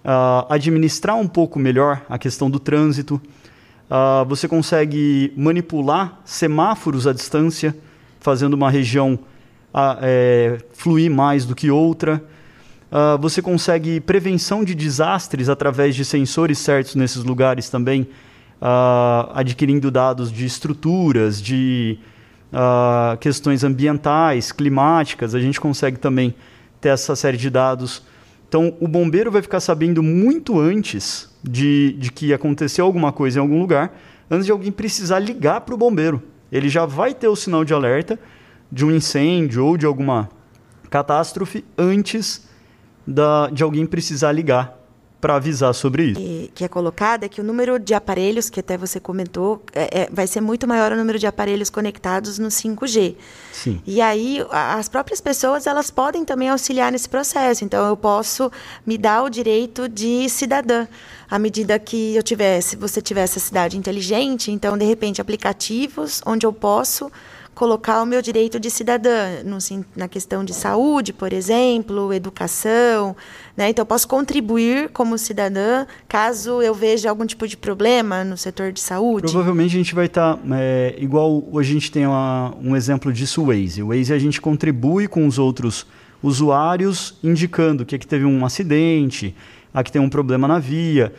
uh, 0.03 0.51
administrar 0.51 1.15
um 1.15 1.27
pouco 1.27 1.59
melhor 1.59 2.01
a 2.09 2.17
questão 2.17 2.49
do 2.49 2.59
trânsito. 2.59 3.21
Uh, 3.89 4.25
você 4.27 4.47
consegue 4.47 5.31
manipular 5.37 6.19
semáforos 6.25 7.05
à 7.05 7.13
distância, 7.13 7.75
fazendo 8.19 8.53
uma 8.55 8.71
região 8.71 9.19
uh, 9.73 10.63
fluir 10.73 11.11
mais 11.11 11.45
do 11.45 11.55
que 11.55 11.69
outra. 11.71 12.21
Você 13.21 13.39
consegue 13.39 13.99
prevenção 13.99 14.63
de 14.63 14.73
desastres 14.73 15.47
através 15.47 15.93
de 15.93 16.03
sensores 16.03 16.57
certos 16.57 16.95
nesses 16.95 17.23
lugares 17.23 17.69
também, 17.69 18.09
adquirindo 19.31 19.91
dados 19.91 20.31
de 20.31 20.43
estruturas, 20.43 21.39
de 21.39 21.99
questões 23.19 23.63
ambientais, 23.63 24.51
climáticas. 24.51 25.35
A 25.35 25.39
gente 25.39 25.61
consegue 25.61 25.99
também 25.99 26.33
ter 26.81 26.89
essa 26.89 27.15
série 27.15 27.37
de 27.37 27.51
dados. 27.51 28.01
Então, 28.49 28.75
o 28.79 28.87
bombeiro 28.87 29.31
vai 29.31 29.43
ficar 29.43 29.59
sabendo 29.59 30.01
muito 30.01 30.59
antes 30.59 31.29
de, 31.43 31.93
de 31.93 32.11
que 32.11 32.33
aconteceu 32.33 32.83
alguma 32.83 33.11
coisa 33.11 33.37
em 33.37 33.41
algum 33.41 33.59
lugar 33.59 33.95
antes 34.29 34.47
de 34.47 34.51
alguém 34.51 34.71
precisar 34.71 35.19
ligar 35.19 35.61
para 35.61 35.75
o 35.75 35.77
bombeiro. 35.77 36.19
Ele 36.51 36.67
já 36.67 36.83
vai 36.83 37.13
ter 37.13 37.27
o 37.27 37.35
sinal 37.35 37.63
de 37.63 37.75
alerta 37.75 38.19
de 38.71 38.83
um 38.83 38.91
incêndio 38.91 39.63
ou 39.63 39.77
de 39.77 39.85
alguma 39.85 40.29
catástrofe 40.89 41.63
antes 41.77 42.49
da, 43.05 43.51
de 43.51 43.61
alguém 43.61 43.85
precisar 43.85 44.31
ligar 44.31 44.78
para 45.19 45.35
avisar 45.35 45.73
sobre 45.73 46.03
isso. 46.03 46.19
E, 46.19 46.51
que 46.53 46.63
é 46.63 46.67
colocado 46.67 47.23
é 47.23 47.29
que 47.29 47.41
o 47.41 47.43
número 47.43 47.79
de 47.79 47.93
aparelhos, 47.93 48.49
que 48.49 48.59
até 48.59 48.77
você 48.77 48.99
comentou, 48.99 49.61
é, 49.73 50.01
é, 50.01 50.09
vai 50.11 50.27
ser 50.27 50.41
muito 50.41 50.67
maior 50.67 50.91
o 50.91 50.95
número 50.95 51.19
de 51.19 51.27
aparelhos 51.27 51.69
conectados 51.69 52.39
no 52.39 52.47
5G. 52.47 53.15
Sim. 53.51 53.81
E 53.85 54.01
aí 54.01 54.45
as 54.49 54.87
próprias 54.87 55.19
pessoas 55.19 55.67
elas 55.67 55.91
podem 55.91 56.23
também 56.23 56.49
auxiliar 56.49 56.91
nesse 56.91 57.09
processo. 57.09 57.65
Então 57.65 57.87
eu 57.87 57.97
posso 57.97 58.51
me 58.85 58.97
dar 58.97 59.23
o 59.23 59.29
direito 59.29 59.89
de 59.89 60.29
cidadã 60.29 60.87
à 61.29 61.37
medida 61.37 61.77
que 61.77 62.15
eu 62.15 62.23
tivesse, 62.23 62.75
você 62.75 63.01
tivesse 63.01 63.37
a 63.37 63.41
cidade 63.41 63.77
inteligente, 63.77 64.51
então 64.51 64.77
de 64.77 64.85
repente 64.85 65.21
aplicativos 65.21 66.21
onde 66.25 66.45
eu 66.45 66.51
posso 66.51 67.11
colocar 67.59 68.01
o 68.01 68.05
meu 68.05 68.21
direito 68.21 68.57
de 68.57 68.71
cidadã 68.71 69.43
no, 69.43 69.57
na 69.93 70.07
questão 70.07 70.45
de 70.45 70.53
saúde, 70.53 71.11
por 71.11 71.33
exemplo, 71.33 72.13
educação. 72.13 73.13
Né? 73.57 73.67
Então, 73.67 73.83
eu 73.83 73.85
posso 73.85 74.07
contribuir 74.07 74.87
como 74.93 75.17
cidadã 75.17 75.85
caso 76.07 76.61
eu 76.61 76.73
veja 76.73 77.09
algum 77.09 77.25
tipo 77.25 77.45
de 77.45 77.57
problema 77.57 78.23
no 78.23 78.37
setor 78.37 78.71
de 78.71 78.79
saúde? 78.79 79.29
Provavelmente 79.29 79.75
a 79.75 79.77
gente 79.77 79.93
vai 79.93 80.05
estar, 80.05 80.37
tá, 80.37 80.41
é, 80.53 80.95
igual 80.99 81.43
a 81.53 81.61
gente 81.61 81.91
tem 81.91 82.07
uma, 82.07 82.55
um 82.63 82.77
exemplo 82.77 83.11
disso, 83.11 83.41
o 83.41 83.47
Waze. 83.47 83.83
O 83.83 83.87
Waze 83.89 84.13
a 84.13 84.19
gente 84.19 84.39
contribui 84.39 85.09
com 85.09 85.27
os 85.27 85.37
outros 85.37 85.85
usuários, 86.23 87.17
indicando 87.21 87.85
que 87.85 87.93
aqui 87.93 88.07
teve 88.07 88.23
um 88.23 88.45
acidente, 88.45 89.35
aqui 89.73 89.91
tem 89.91 90.01
um 90.01 90.09
problema 90.09 90.47
na 90.47 90.59
via. 90.59 91.11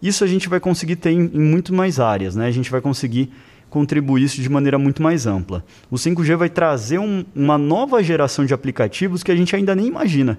Isso 0.00 0.22
a 0.22 0.28
gente 0.28 0.48
vai 0.48 0.60
conseguir 0.60 0.94
ter 0.94 1.10
em, 1.10 1.28
em 1.34 1.40
muito 1.40 1.74
mais 1.74 1.98
áreas. 1.98 2.36
Né? 2.36 2.46
A 2.46 2.52
gente 2.52 2.70
vai 2.70 2.80
conseguir 2.80 3.32
contribuir 3.70 4.24
isso 4.24 4.40
de 4.40 4.48
maneira 4.48 4.78
muito 4.78 5.02
mais 5.02 5.26
ampla. 5.26 5.64
O 5.90 5.96
5G 5.96 6.36
vai 6.36 6.48
trazer 6.48 6.98
um, 6.98 7.24
uma 7.34 7.58
nova 7.58 8.02
geração 8.02 8.44
de 8.44 8.54
aplicativos 8.54 9.22
que 9.22 9.30
a 9.30 9.36
gente 9.36 9.54
ainda 9.54 9.74
nem 9.74 9.86
imagina. 9.86 10.38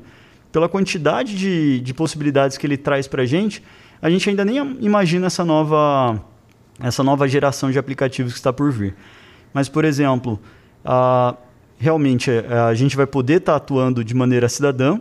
Pela 0.52 0.68
quantidade 0.68 1.36
de, 1.36 1.80
de 1.80 1.94
possibilidades 1.94 2.58
que 2.58 2.66
ele 2.66 2.78
traz 2.78 3.08
para 3.08 3.24
a 3.24 3.26
gente, 3.26 3.64
a 4.02 4.10
gente 4.10 4.30
ainda 4.30 4.44
nem 4.44 4.58
imagina 4.80 5.28
essa 5.28 5.46
nova, 5.46 6.20
essa 6.80 7.04
nova 7.04 7.28
geração 7.28 7.70
de 7.70 7.78
aplicativos 7.78 8.34
que 8.34 8.40
está 8.40 8.52
por 8.52 8.72
vir. 8.72 8.96
Mas, 9.54 9.70
por 9.70 9.86
exemplo, 9.86 10.40
a, 10.84 11.36
realmente 11.78 12.32
a, 12.32 12.68
a 12.68 12.74
gente 12.74 12.96
vai 12.96 13.06
poder 13.06 13.38
estar 13.38 13.54
tá 13.54 13.58
atuando 13.58 14.04
de 14.04 14.16
maneira 14.16 14.50
cidadã 14.50 15.00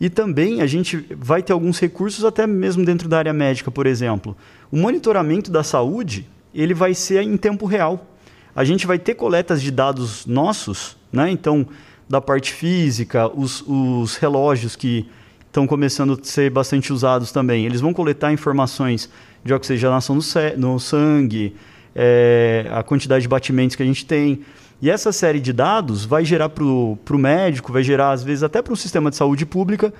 e 0.00 0.08
também 0.08 0.62
a 0.62 0.66
gente 0.66 1.06
vai 1.16 1.42
ter 1.42 1.52
alguns 1.52 1.78
recursos 1.78 2.24
até 2.24 2.46
mesmo 2.46 2.84
dentro 2.84 3.08
da 3.08 3.18
área 3.18 3.32
médica, 3.32 3.70
por 3.70 3.86
exemplo. 3.86 4.36
O 4.70 4.76
monitoramento 4.76 5.50
da 5.50 5.62
saúde 5.62 6.26
ele 6.54 6.74
vai 6.74 6.94
ser 6.94 7.22
em 7.22 7.36
tempo 7.36 7.66
real. 7.66 8.06
A 8.54 8.64
gente 8.64 8.86
vai 8.86 8.98
ter 8.98 9.14
coletas 9.14 9.62
de 9.62 9.70
dados 9.70 10.26
nossos, 10.26 10.96
né? 11.12 11.30
Então, 11.30 11.66
da 12.08 12.20
parte 12.20 12.52
física, 12.52 13.28
os, 13.28 13.64
os 13.66 14.16
relógios 14.16 14.76
que 14.76 15.08
estão 15.46 15.66
começando 15.66 16.18
a 16.20 16.24
ser 16.24 16.50
bastante 16.50 16.92
usados 16.92 17.32
também, 17.32 17.64
eles 17.66 17.80
vão 17.80 17.92
coletar 17.92 18.32
informações 18.32 19.08
de 19.44 19.52
oxigenação 19.52 20.18
no, 20.56 20.80
sangue, 20.80 21.56
é, 21.94 22.66
a 22.70 22.82
quantidade 22.82 23.22
de 23.22 23.28
batimentos 23.28 23.76
que 23.76 23.82
a 23.82 23.86
gente 23.86 24.04
tem. 24.04 24.40
E 24.80 24.90
essa 24.90 25.12
série 25.12 25.40
de 25.40 25.52
dados 25.52 26.04
vai 26.04 26.24
gerar 26.24 26.48
para 26.48 26.64
o 26.64 26.98
médico, 27.18 27.72
vai 27.72 27.82
gerar, 27.82 28.12
às 28.12 28.22
vezes, 28.22 28.42
até 28.42 28.60
para 28.60 28.72
o 28.72 28.76
sistema 28.76 29.10
de 29.10 29.16
saúde 29.16 29.46
pública, 29.46 29.92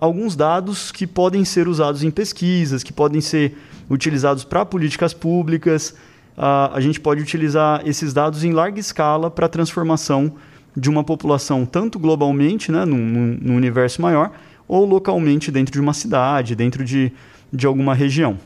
alguns 0.00 0.34
dados 0.34 0.90
que 0.90 1.06
podem 1.06 1.44
ser 1.44 1.68
usados 1.68 2.02
em 2.02 2.10
pesquisas, 2.10 2.82
que 2.82 2.92
podem 2.92 3.20
ser 3.20 3.56
utilizados 3.88 4.42
para 4.42 4.64
políticas 4.64 5.14
públicas. 5.14 5.94
a 6.36 6.80
gente 6.80 7.00
pode 7.00 7.22
utilizar 7.22 7.86
esses 7.86 8.12
dados 8.12 8.42
em 8.42 8.52
larga 8.52 8.80
escala 8.80 9.30
para 9.30 9.46
a 9.46 9.48
transformação 9.48 10.32
de 10.76 10.90
uma 10.90 11.04
população, 11.04 11.64
tanto 11.64 11.98
globalmente, 11.98 12.70
né, 12.70 12.84
num, 12.84 13.38
num 13.40 13.56
universo 13.56 14.02
maior, 14.02 14.32
ou 14.68 14.84
localmente 14.84 15.50
dentro 15.50 15.72
de 15.72 15.80
uma 15.80 15.94
cidade, 15.94 16.54
dentro 16.54 16.84
de, 16.84 17.12
de 17.52 17.66
alguma 17.66 17.94
região. 17.94 18.38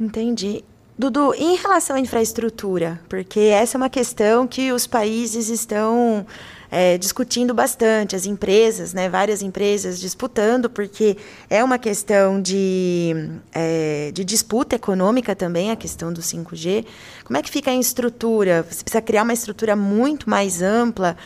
Entendi. 0.00 0.64
Dudu, 0.96 1.34
em 1.34 1.56
relação 1.56 1.96
à 1.96 2.00
infraestrutura, 2.00 3.00
porque 3.08 3.40
essa 3.40 3.76
é 3.76 3.78
uma 3.78 3.90
questão 3.90 4.46
que 4.46 4.72
os 4.72 4.86
países 4.86 5.48
estão 5.48 6.26
é, 6.70 6.98
discutindo 6.98 7.54
bastante, 7.54 8.14
as 8.14 8.26
empresas, 8.26 8.92
né, 8.92 9.08
várias 9.08 9.42
empresas 9.42 9.98
disputando, 9.98 10.68
porque 10.68 11.16
é 11.48 11.62
uma 11.64 11.78
questão 11.78 12.40
de, 12.40 13.14
é, 13.52 14.10
de 14.12 14.24
disputa 14.24 14.76
econômica 14.76 15.34
também, 15.34 15.70
a 15.70 15.76
questão 15.76 16.12
do 16.12 16.20
5G. 16.20 16.84
Como 17.24 17.36
é 17.36 17.42
que 17.42 17.50
fica 17.50 17.70
a 17.70 17.74
estrutura? 17.74 18.66
Você 18.68 18.82
precisa 18.82 19.02
criar 19.02 19.22
uma 19.22 19.32
estrutura 19.32 19.74
muito 19.74 20.28
mais 20.28 20.60
ampla 20.60 21.16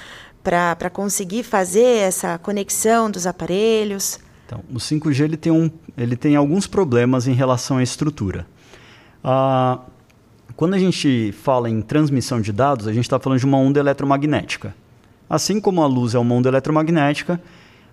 para 0.43 0.91
conseguir 0.91 1.43
fazer 1.43 1.99
essa 1.99 2.39
conexão 2.39 3.11
dos 3.11 3.27
aparelhos? 3.27 4.19
Então, 4.47 4.61
o 4.71 4.79
5G 4.79 5.25
ele 5.25 5.37
tem, 5.37 5.53
um, 5.53 5.71
ele 5.97 6.17
tem 6.17 6.37
alguns 6.37 6.67
problemas 6.67 7.27
em 7.27 7.33
relação 7.33 7.79
à 7.79 7.83
estrutura. 7.83 8.47
Ah, 9.25 9.81
quando 10.57 10.75
a 10.75 10.79
gente 10.79 11.33
fala 11.33 11.71
em 11.71 11.81
transmissão 11.81 12.41
de 12.41 12.53
dados, 12.53 12.87
a 12.87 12.93
gente 12.93 13.05
está 13.05 13.19
falando 13.19 13.39
de 13.39 13.47
uma 13.47 13.57
onda 13.57 13.81
eletromagnética. 13.81 14.75
Assim 15.29 15.61
como 15.61 15.83
a 15.83 15.87
luz 15.87 16.15
é 16.15 16.19
uma 16.19 16.35
onda 16.35 16.49
eletromagnética, 16.49 17.41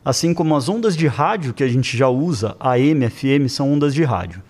assim 0.04 0.34
como 0.34 0.56
as 0.56 0.70
ondas 0.70 0.96
de 0.96 1.08
rádio 1.08 1.54
que 1.54 1.64
a 1.64 1.68
gente 1.68 1.98
já 1.98 2.10
usa, 2.10 2.56
AM, 2.60 3.10
FM, 3.10 3.48
são 3.50 3.72
ondas 3.72 3.94
de 3.94 4.04
rádio. 4.04 4.42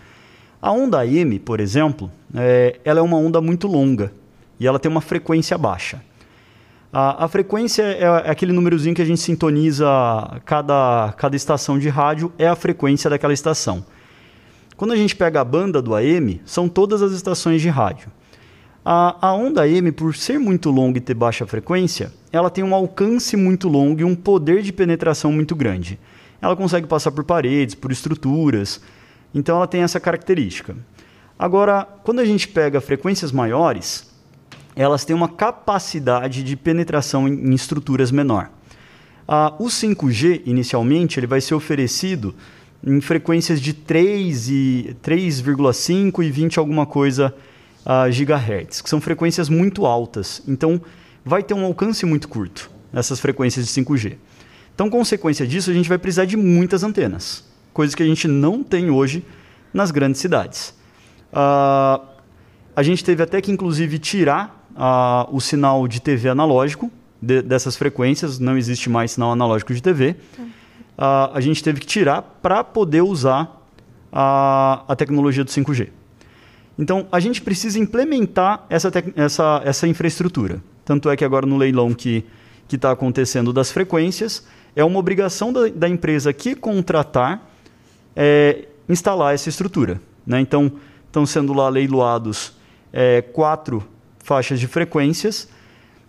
A 0.62 0.72
onda 0.72 1.00
AM, 1.00 1.40
por 1.40 1.60
exemplo, 1.60 2.12
é, 2.36 2.80
ela 2.84 3.00
é 3.00 3.02
uma 3.02 3.18
onda 3.18 3.40
muito 3.40 3.68
longa 3.68 4.12
e 4.60 4.68
ela 4.68 4.80
tem 4.80 4.92
uma 4.92 5.02
frequência 5.02 5.58
baixa. 5.58 6.02
A, 6.92 7.26
a 7.26 7.28
frequência 7.28 7.84
é, 7.84 8.04
é 8.04 8.30
aquele 8.32 8.52
númerozinho 8.52 8.96
que 8.96 9.02
a 9.02 9.06
gente 9.06 9.22
sintoniza 9.22 9.88
cada, 10.46 11.14
cada 11.18 11.36
estação 11.36 11.78
de 11.78 11.88
rádio, 11.88 12.34
é 12.38 12.48
a 12.48 12.56
frequência 12.56 13.10
daquela 13.10 13.34
estação. 13.34 13.86
Quando 14.76 14.92
a 14.92 14.96
gente 14.96 15.16
pega 15.16 15.42
a 15.42 15.44
banda 15.44 15.82
do 15.82 15.94
AM, 15.94 16.42
são 16.46 16.68
todas 16.68 17.02
as 17.02 17.12
estações 17.12 17.62
de 17.62 17.70
rádio. 17.70 18.10
A, 18.84 19.28
a 19.28 19.34
onda 19.34 19.64
AM, 19.64 19.92
por 19.92 20.16
ser 20.16 20.40
muito 20.40 20.72
longa 20.72 20.98
e 20.98 21.02
ter 21.02 21.14
baixa 21.14 21.46
frequência, 21.46 22.12
ela 22.32 22.50
tem 22.50 22.64
um 22.64 22.76
alcance 22.76 23.36
muito 23.36 23.68
longo 23.68 24.02
e 24.02 24.04
um 24.04 24.16
poder 24.16 24.62
de 24.62 24.72
penetração 24.72 25.32
muito 25.32 25.56
grande. 25.56 26.00
Ela 26.42 26.56
consegue 26.56 26.88
passar 26.88 27.12
por 27.12 27.24
paredes, 27.24 27.76
por 27.76 27.92
estruturas, 27.92 28.82
então 29.34 29.58
ela 29.58 29.68
tem 29.68 29.82
essa 29.82 30.00
característica. 30.00 30.76
Agora, 31.38 31.88
quando 32.04 32.20
a 32.20 32.26
gente 32.26 32.48
pega 32.48 32.82
frequências 32.82 33.32
maiores, 33.32 34.10
elas 34.76 35.06
têm 35.06 35.16
uma 35.16 35.30
capacidade 35.30 36.44
de 36.44 36.56
penetração 36.56 37.28
em, 37.28 37.54
estruturas 37.54 38.12
menor. 38.12 38.50
O 39.60 39.66
5G, 39.66 40.42
inicialmente, 40.46 41.20
ele 41.20 41.28
vai 41.28 41.42
ser 41.42 41.54
oferecido 41.54 42.34
em 42.84 43.00
frequências 43.02 43.62
de 43.62 43.74
3,5 43.74 46.24
e 46.24 46.32
20 46.32 46.60
alguma 46.60 46.86
coisa 46.86 47.34
uh, 47.86 48.12
gigahertz, 48.12 48.82
que 48.82 48.90
são 48.90 49.00
frequências 49.00 49.48
muito 49.50 49.86
altas. 49.86 50.42
Então, 50.48 50.82
vai 51.24 51.44
ter 51.44 51.54
um 51.54 51.66
alcance 51.66 52.06
muito 52.06 52.28
curto 52.28 52.70
nessas 52.92 53.20
frequências 53.20 53.68
de 53.68 53.72
5G. 53.72 54.18
Então, 54.74 54.90
consequência 54.90 55.46
disso, 55.46 55.70
a 55.70 55.74
gente 55.74 55.90
vai 55.90 55.98
precisar 55.98 56.26
de 56.26 56.38
muitas 56.38 56.84
antenas, 56.84 57.44
coisas 57.74 57.94
que 57.94 58.02
a 58.02 58.06
gente 58.06 58.28
não 58.28 58.64
tem 58.64 58.90
hoje 58.90 59.26
nas 59.74 59.92
grandes 59.92 60.22
cidades. 60.22 60.74
Uh, 61.32 62.02
a 62.76 62.82
gente 62.82 63.04
teve 63.04 63.22
até 63.22 63.42
que, 63.42 63.52
inclusive, 63.52 64.00
tirar 64.00 64.66
uh, 64.72 65.36
o 65.36 65.42
sinal 65.42 65.88
de 65.88 66.02
TV 66.02 66.30
analógico 66.30 66.90
de, 67.22 67.42
dessas 67.42 67.76
frequências, 67.76 68.40
não 68.40 68.58
existe 68.58 68.90
mais 68.90 69.12
sinal 69.12 69.32
analógico 69.32 69.74
de 69.74 69.82
TV. 69.82 70.16
Uh, 70.40 71.34
a 71.34 71.42
gente 71.42 71.64
teve 71.64 71.80
que 71.80 71.86
tirar 71.86 72.22
para 72.22 72.64
poder 72.64 73.02
usar 73.02 73.62
a, 74.12 74.84
a 74.88 74.96
tecnologia 74.96 75.44
do 75.44 75.52
5G. 75.52 75.90
Então, 76.78 77.08
a 77.12 77.20
gente 77.20 77.42
precisa 77.42 77.78
implementar 77.78 78.66
essa, 78.70 78.90
essa, 79.16 79.62
essa 79.66 79.88
infraestrutura. 79.88 80.62
Tanto 80.86 81.10
é 81.10 81.16
que 81.16 81.24
agora 81.24 81.46
no 81.46 81.58
leilão 81.58 81.94
que 81.94 82.26
está 82.72 82.92
acontecendo 82.92 83.52
das 83.52 83.72
frequências, 83.72 84.46
é 84.76 84.84
uma 84.84 85.00
obrigação 85.00 85.52
da, 85.52 85.68
da 85.68 85.90
empresa 85.90 86.32
que 86.32 86.56
contratar 86.56 87.50
é, 88.16 88.68
instalar 88.88 89.34
essa 89.34 89.50
estrutura. 89.50 90.02
Né? 90.26 90.40
Então, 90.40 90.72
estão 91.06 91.26
sendo 91.26 91.54
lá 91.54 91.70
leiloados 91.70 92.54
é, 92.92 93.22
quatro 93.22 93.84
faixas 94.20 94.60
de 94.60 94.68
frequências, 94.68 95.48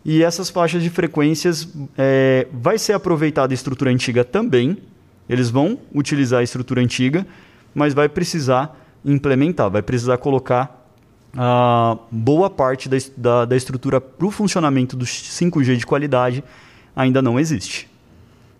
e 0.04 0.22
essas 0.22 0.48
faixas 0.48 0.82
de 0.82 0.88
frequências 0.88 1.68
é, 1.96 2.46
vai 2.52 2.78
ser 2.78 2.94
aproveitada 2.94 3.52
a 3.52 3.54
estrutura 3.54 3.90
antiga 3.90 4.24
também. 4.24 4.78
Eles 5.28 5.50
vão 5.50 5.78
utilizar 5.94 6.40
a 6.40 6.42
estrutura 6.42 6.80
antiga, 6.80 7.26
mas 7.74 7.92
vai 7.92 8.08
precisar 8.08 8.78
implementar, 9.04 9.70
vai 9.70 9.82
precisar 9.82 10.16
colocar 10.16 10.79
uh, 11.34 11.98
boa 12.10 12.50
parte 12.50 12.88
da, 12.88 12.96
da, 13.16 13.44
da 13.44 13.56
estrutura 13.56 14.00
para 14.00 14.26
o 14.26 14.30
funcionamento 14.30 14.96
do 14.96 15.04
5G 15.04 15.76
de 15.76 15.86
qualidade 15.86 16.44
ainda 16.94 17.22
não 17.22 17.38
existe. 17.38 17.88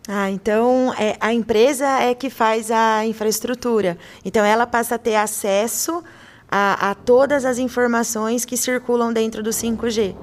Ah, 0.09 0.31
então 0.31 0.93
é, 0.99 1.17
a 1.21 1.33
empresa 1.33 1.87
é 1.87 2.15
que 2.15 2.31
faz 2.31 2.71
a 2.71 3.05
infraestrutura. 3.07 3.99
Então 4.25 4.45
ela 4.45 4.67
passa 4.67 4.95
a 4.95 4.99
ter 4.99 5.17
acesso 5.17 6.03
a, 6.51 6.91
a 6.91 6.95
todas 6.95 7.45
as 7.45 7.59
informações 7.59 8.45
que 8.45 8.57
circulam 8.57 9.13
dentro 9.13 9.43
do 9.43 9.51
5G. 9.51 10.15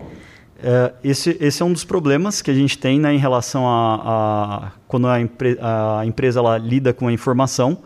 É, 0.61 0.93
esse, 1.03 1.37
esse 1.39 1.61
é 1.61 1.65
um 1.65 1.71
dos 1.71 1.83
problemas 1.83 2.41
que 2.41 2.49
a 2.49 2.53
gente 2.53 2.77
tem 2.77 2.99
né, 2.99 3.13
em 3.13 3.19
relação 3.19 3.67
a, 3.67 3.95
a 3.95 4.71
quando 4.87 5.07
a, 5.07 5.21
empre, 5.21 5.57
a 5.61 6.03
empresa 6.03 6.39
ela 6.39 6.57
lida 6.57 6.91
com 6.93 7.07
a 7.07 7.13
informação 7.13 7.83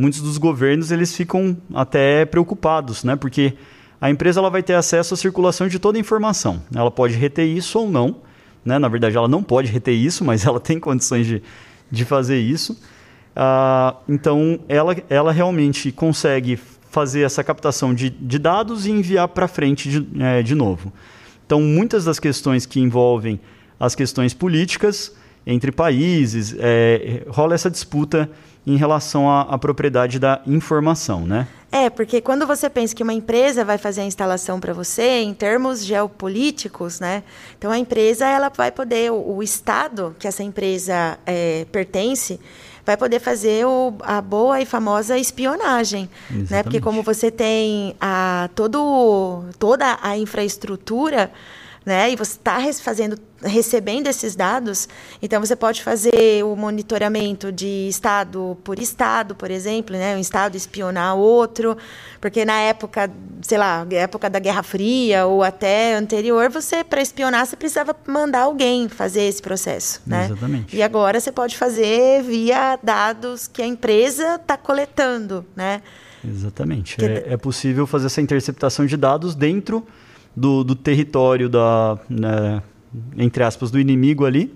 muitos 0.00 0.22
dos 0.22 0.38
governos 0.38 0.90
eles 0.90 1.14
ficam 1.14 1.56
até 1.74 2.24
preocupados, 2.24 3.04
né? 3.04 3.16
Porque 3.16 3.54
a 4.00 4.10
empresa 4.10 4.40
ela 4.40 4.50
vai 4.50 4.62
ter 4.62 4.74
acesso 4.74 5.14
à 5.14 5.16
circulação 5.16 5.68
de 5.68 5.78
toda 5.78 5.98
a 5.98 6.00
informação. 6.00 6.62
Ela 6.74 6.90
pode 6.90 7.14
reter 7.14 7.44
isso 7.44 7.78
ou 7.78 7.90
não. 7.90 8.16
Né? 8.64 8.78
Na 8.78 8.88
verdade, 8.88 9.16
ela 9.16 9.28
não 9.28 9.42
pode 9.42 9.70
reter 9.70 9.92
isso, 9.92 10.24
mas 10.24 10.44
ela 10.46 10.58
tem 10.58 10.80
condições 10.80 11.26
de, 11.26 11.42
de 11.90 12.04
fazer 12.04 12.38
isso. 12.38 12.72
Uh, 13.36 13.96
então, 14.08 14.60
ela, 14.68 14.96
ela 15.08 15.32
realmente 15.32 15.92
consegue 15.92 16.58
fazer 16.90 17.22
essa 17.22 17.44
captação 17.44 17.94
de, 17.94 18.10
de 18.10 18.38
dados 18.38 18.86
e 18.86 18.90
enviar 18.90 19.28
para 19.28 19.46
frente 19.46 19.88
de, 19.88 20.22
é, 20.22 20.42
de 20.42 20.54
novo. 20.54 20.92
Então, 21.46 21.60
muitas 21.60 22.04
das 22.04 22.18
questões 22.18 22.66
que 22.66 22.80
envolvem 22.80 23.40
as 23.78 23.94
questões 23.94 24.34
políticas 24.34 25.14
entre 25.46 25.72
países, 25.72 26.54
é, 26.58 27.24
rola 27.28 27.54
essa 27.54 27.70
disputa 27.70 28.30
em 28.66 28.76
relação 28.76 29.30
à, 29.30 29.42
à, 29.42 29.58
propriedade 29.58 30.18
da 30.18 30.42
informação, 30.46 31.26
né? 31.26 31.48
É, 31.72 31.88
porque 31.88 32.20
quando 32.20 32.46
você 32.46 32.68
pensa 32.68 32.94
que 32.94 33.02
uma 33.02 33.12
empresa 33.12 33.64
vai 33.64 33.78
fazer 33.78 34.00
a 34.00 34.04
instalação 34.04 34.58
para 34.58 34.72
você, 34.72 35.20
em 35.20 35.32
termos 35.32 35.84
geopolíticos, 35.84 36.98
né? 36.98 37.22
Então 37.56 37.70
a 37.70 37.78
empresa 37.78 38.26
ela 38.26 38.48
vai 38.48 38.72
poder, 38.72 39.12
o, 39.12 39.36
o 39.36 39.42
estado 39.42 40.14
que 40.18 40.26
essa 40.26 40.42
empresa 40.42 41.16
é, 41.24 41.64
pertence, 41.70 42.40
vai 42.84 42.96
poder 42.96 43.20
fazer 43.20 43.64
o, 43.66 43.94
a 44.00 44.20
boa 44.20 44.60
e 44.60 44.66
famosa 44.66 45.16
espionagem, 45.16 46.10
Exatamente. 46.28 46.52
né? 46.52 46.62
Porque 46.64 46.80
como 46.80 47.02
você 47.04 47.30
tem 47.30 47.94
a 48.00 48.50
todo, 48.54 49.44
toda 49.58 49.98
a 50.02 50.18
infraestrutura 50.18 51.30
né? 51.84 52.10
E 52.10 52.16
você 52.16 52.32
está 52.32 52.60
fazendo, 52.74 53.18
recebendo 53.42 54.06
esses 54.06 54.36
dados, 54.36 54.88
então 55.22 55.40
você 55.40 55.56
pode 55.56 55.82
fazer 55.82 56.44
o 56.44 56.54
monitoramento 56.54 57.50
de 57.50 57.88
estado 57.88 58.56
por 58.62 58.78
estado, 58.78 59.34
por 59.34 59.50
exemplo, 59.50 59.96
né? 59.96 60.14
Um 60.16 60.20
estado 60.20 60.56
espionar 60.56 61.16
outro, 61.16 61.76
porque 62.20 62.44
na 62.44 62.58
época, 62.60 63.10
sei 63.42 63.58
lá, 63.58 63.86
época 63.90 64.28
da 64.28 64.38
Guerra 64.38 64.62
Fria 64.62 65.26
ou 65.26 65.42
até 65.42 65.94
anterior, 65.94 66.50
você 66.50 66.84
para 66.84 67.00
espionar 67.00 67.46
você 67.46 67.56
precisava 67.56 67.96
mandar 68.06 68.40
alguém 68.40 68.88
fazer 68.88 69.22
esse 69.22 69.40
processo, 69.40 70.02
né? 70.06 70.26
Exatamente. 70.26 70.76
E 70.76 70.82
agora 70.82 71.18
você 71.18 71.32
pode 71.32 71.56
fazer 71.56 72.22
via 72.22 72.78
dados 72.82 73.48
que 73.48 73.62
a 73.62 73.66
empresa 73.66 74.34
está 74.34 74.56
coletando, 74.56 75.46
né? 75.56 75.80
Exatamente. 76.22 76.96
Que... 76.96 77.04
É, 77.06 77.32
é 77.32 77.36
possível 77.38 77.86
fazer 77.86 78.06
essa 78.06 78.20
interceptação 78.20 78.84
de 78.84 78.96
dados 78.96 79.34
dentro 79.34 79.86
do, 80.40 80.64
do 80.64 80.74
território 80.74 81.48
da, 81.48 81.98
né, 82.08 82.62
entre 83.18 83.44
aspas, 83.44 83.70
do 83.70 83.78
inimigo 83.78 84.24
ali, 84.24 84.52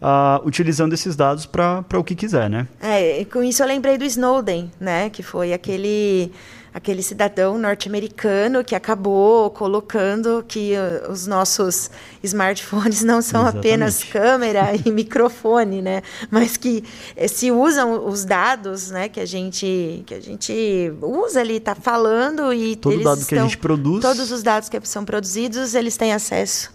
uh, 0.00 0.44
utilizando 0.46 0.92
esses 0.92 1.14
dados 1.14 1.46
para 1.46 1.84
o 1.94 2.02
que 2.02 2.16
quiser, 2.16 2.50
né? 2.50 2.66
É, 2.80 3.24
com 3.26 3.42
isso 3.42 3.62
eu 3.62 3.66
lembrei 3.68 3.96
do 3.96 4.04
Snowden, 4.04 4.70
né? 4.80 5.08
Que 5.08 5.22
foi 5.22 5.52
aquele 5.52 6.32
aquele 6.74 7.02
cidadão 7.02 7.58
norte-americano 7.58 8.64
que 8.64 8.74
acabou 8.74 9.50
colocando 9.50 10.44
que 10.46 10.72
uh, 10.74 11.10
os 11.10 11.26
nossos 11.26 11.90
smartphones 12.22 13.02
não 13.02 13.20
são 13.20 13.42
Exatamente. 13.42 13.68
apenas 13.68 14.04
câmera 14.04 14.70
e 14.74 14.90
microfone, 14.90 15.82
né? 15.82 16.02
Mas 16.30 16.56
que 16.56 16.82
eh, 17.16 17.28
se 17.28 17.50
usam 17.50 18.06
os 18.06 18.24
dados, 18.24 18.90
né? 18.90 19.08
Que 19.08 19.20
a 19.20 19.26
gente 19.26 20.02
que 20.06 20.14
a 20.14 20.20
gente 20.20 20.92
usa 21.02 21.40
ali, 21.40 21.56
está 21.56 21.74
falando 21.74 22.52
e 22.52 22.76
todo 22.76 22.92
eles 22.92 23.04
dado 23.04 23.20
estão, 23.20 23.28
que 23.28 23.38
a 23.38 23.42
gente 23.42 23.58
produz, 23.58 24.00
todos 24.00 24.30
os 24.30 24.42
dados 24.42 24.68
que 24.68 24.80
são 24.84 25.04
produzidos, 25.04 25.74
eles 25.74 25.96
têm 25.96 26.12
acesso 26.12 26.72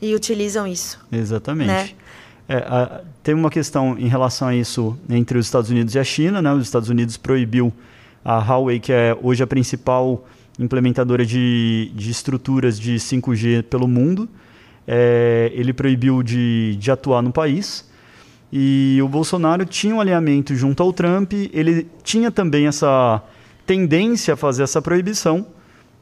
e 0.00 0.14
utilizam 0.14 0.66
isso. 0.66 0.98
Exatamente. 1.12 1.68
Né? 1.68 1.90
É, 2.48 2.56
a, 2.58 3.02
tem 3.22 3.34
uma 3.34 3.50
questão 3.50 3.98
em 3.98 4.08
relação 4.08 4.48
a 4.48 4.54
isso 4.54 4.96
entre 5.10 5.36
os 5.36 5.46
Estados 5.46 5.68
Unidos 5.68 5.94
e 5.94 5.98
a 5.98 6.04
China, 6.04 6.40
né? 6.40 6.52
Os 6.54 6.62
Estados 6.62 6.88
Unidos 6.88 7.16
proibiu 7.16 7.72
a 8.28 8.40
Huawei, 8.40 8.80
que 8.80 8.92
é 8.92 9.16
hoje 9.22 9.40
a 9.40 9.46
principal 9.46 10.26
implementadora 10.58 11.24
de, 11.24 11.92
de 11.94 12.10
estruturas 12.10 12.76
de 12.76 12.96
5G 12.96 13.62
pelo 13.62 13.86
mundo, 13.86 14.28
é, 14.84 15.52
ele 15.54 15.72
proibiu 15.72 16.24
de, 16.24 16.74
de 16.74 16.90
atuar 16.90 17.22
no 17.22 17.30
país. 17.30 17.88
E 18.52 18.98
o 19.00 19.06
Bolsonaro 19.06 19.64
tinha 19.64 19.94
um 19.94 20.00
alinhamento 20.00 20.56
junto 20.56 20.82
ao 20.82 20.92
Trump, 20.92 21.32
ele 21.52 21.86
tinha 22.02 22.28
também 22.32 22.66
essa 22.66 23.22
tendência 23.64 24.34
a 24.34 24.36
fazer 24.36 24.64
essa 24.64 24.82
proibição, 24.82 25.46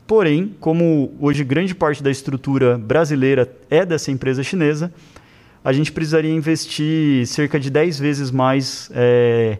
porém, 0.06 0.56
como 0.60 1.14
hoje 1.20 1.44
grande 1.44 1.74
parte 1.74 2.02
da 2.02 2.10
estrutura 2.10 2.78
brasileira 2.78 3.54
é 3.68 3.84
dessa 3.84 4.10
empresa 4.10 4.42
chinesa, 4.42 4.90
a 5.62 5.74
gente 5.74 5.92
precisaria 5.92 6.32
investir 6.32 7.26
cerca 7.26 7.60
de 7.60 7.68
10 7.68 7.98
vezes 7.98 8.30
mais 8.30 8.90
é, 8.94 9.58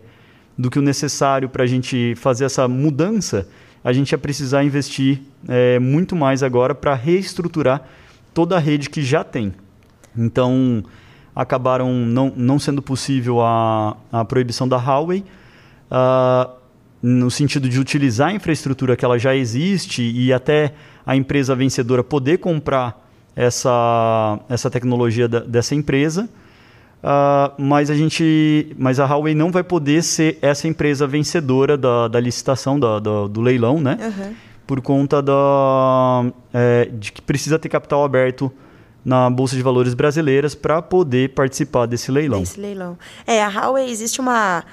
do 0.56 0.70
que 0.70 0.78
o 0.78 0.82
necessário 0.82 1.48
para 1.48 1.64
a 1.64 1.66
gente 1.66 2.14
fazer 2.16 2.44
essa 2.44 2.66
mudança. 2.68 3.48
A 3.82 3.92
gente 3.92 4.12
ia 4.12 4.18
precisar 4.18 4.64
investir 4.64 5.20
é, 5.48 5.78
muito 5.78 6.16
mais 6.16 6.42
agora 6.42 6.74
para 6.74 6.94
reestruturar 6.94 7.82
toda 8.32 8.56
a 8.56 8.58
rede 8.58 8.88
que 8.88 9.02
já 9.02 9.22
tem. 9.22 9.52
Então, 10.16 10.84
acabaram 11.34 11.92
não, 11.92 12.32
não 12.34 12.58
sendo 12.58 12.80
possível 12.80 13.40
a, 13.42 13.96
a 14.12 14.24
proibição 14.24 14.68
da 14.68 14.76
Huawei, 14.76 15.24
uh, 15.90 16.50
no 17.02 17.30
sentido 17.30 17.68
de 17.68 17.78
utilizar 17.78 18.28
a 18.28 18.32
infraestrutura 18.32 18.96
que 18.96 19.04
ela 19.04 19.18
já 19.18 19.34
existe 19.34 20.02
e 20.02 20.32
até 20.32 20.72
a 21.04 21.14
empresa 21.14 21.54
vencedora 21.54 22.02
poder 22.02 22.38
comprar 22.38 23.04
essa, 23.36 24.38
essa 24.48 24.70
tecnologia 24.70 25.28
da, 25.28 25.40
dessa 25.40 25.74
empresa, 25.74 26.28
uh, 27.04 27.54
mas 27.58 27.90
a 27.90 27.94
gente, 27.94 28.74
mas 28.78 28.98
a 28.98 29.04
Huawei 29.04 29.34
não 29.34 29.52
vai 29.52 29.62
poder 29.62 30.02
ser 30.02 30.38
essa 30.40 30.66
empresa 30.66 31.06
vencedora 31.06 31.76
da, 31.76 32.08
da 32.08 32.18
licitação 32.18 32.80
da, 32.80 32.98
da 32.98 33.26
do 33.26 33.40
leilão, 33.40 33.80
né? 33.80 33.98
Uhum. 34.00 34.34
Por 34.66 34.80
conta 34.80 35.22
da, 35.22 36.24
é, 36.52 36.88
de 36.90 37.12
que 37.12 37.20
precisa 37.20 37.58
ter 37.58 37.68
capital 37.68 38.02
aberto 38.02 38.50
na 39.04 39.28
bolsa 39.28 39.54
de 39.54 39.62
valores 39.62 39.92
brasileiras 39.92 40.54
para 40.54 40.80
poder 40.80 41.34
participar 41.34 41.84
desse 41.84 42.10
leilão. 42.10 42.40
Desse 42.40 42.58
leilão. 42.58 42.96
É, 43.26 43.44
a 43.44 43.48
Huawei 43.48 43.90
existe 43.90 44.20
uma 44.20 44.64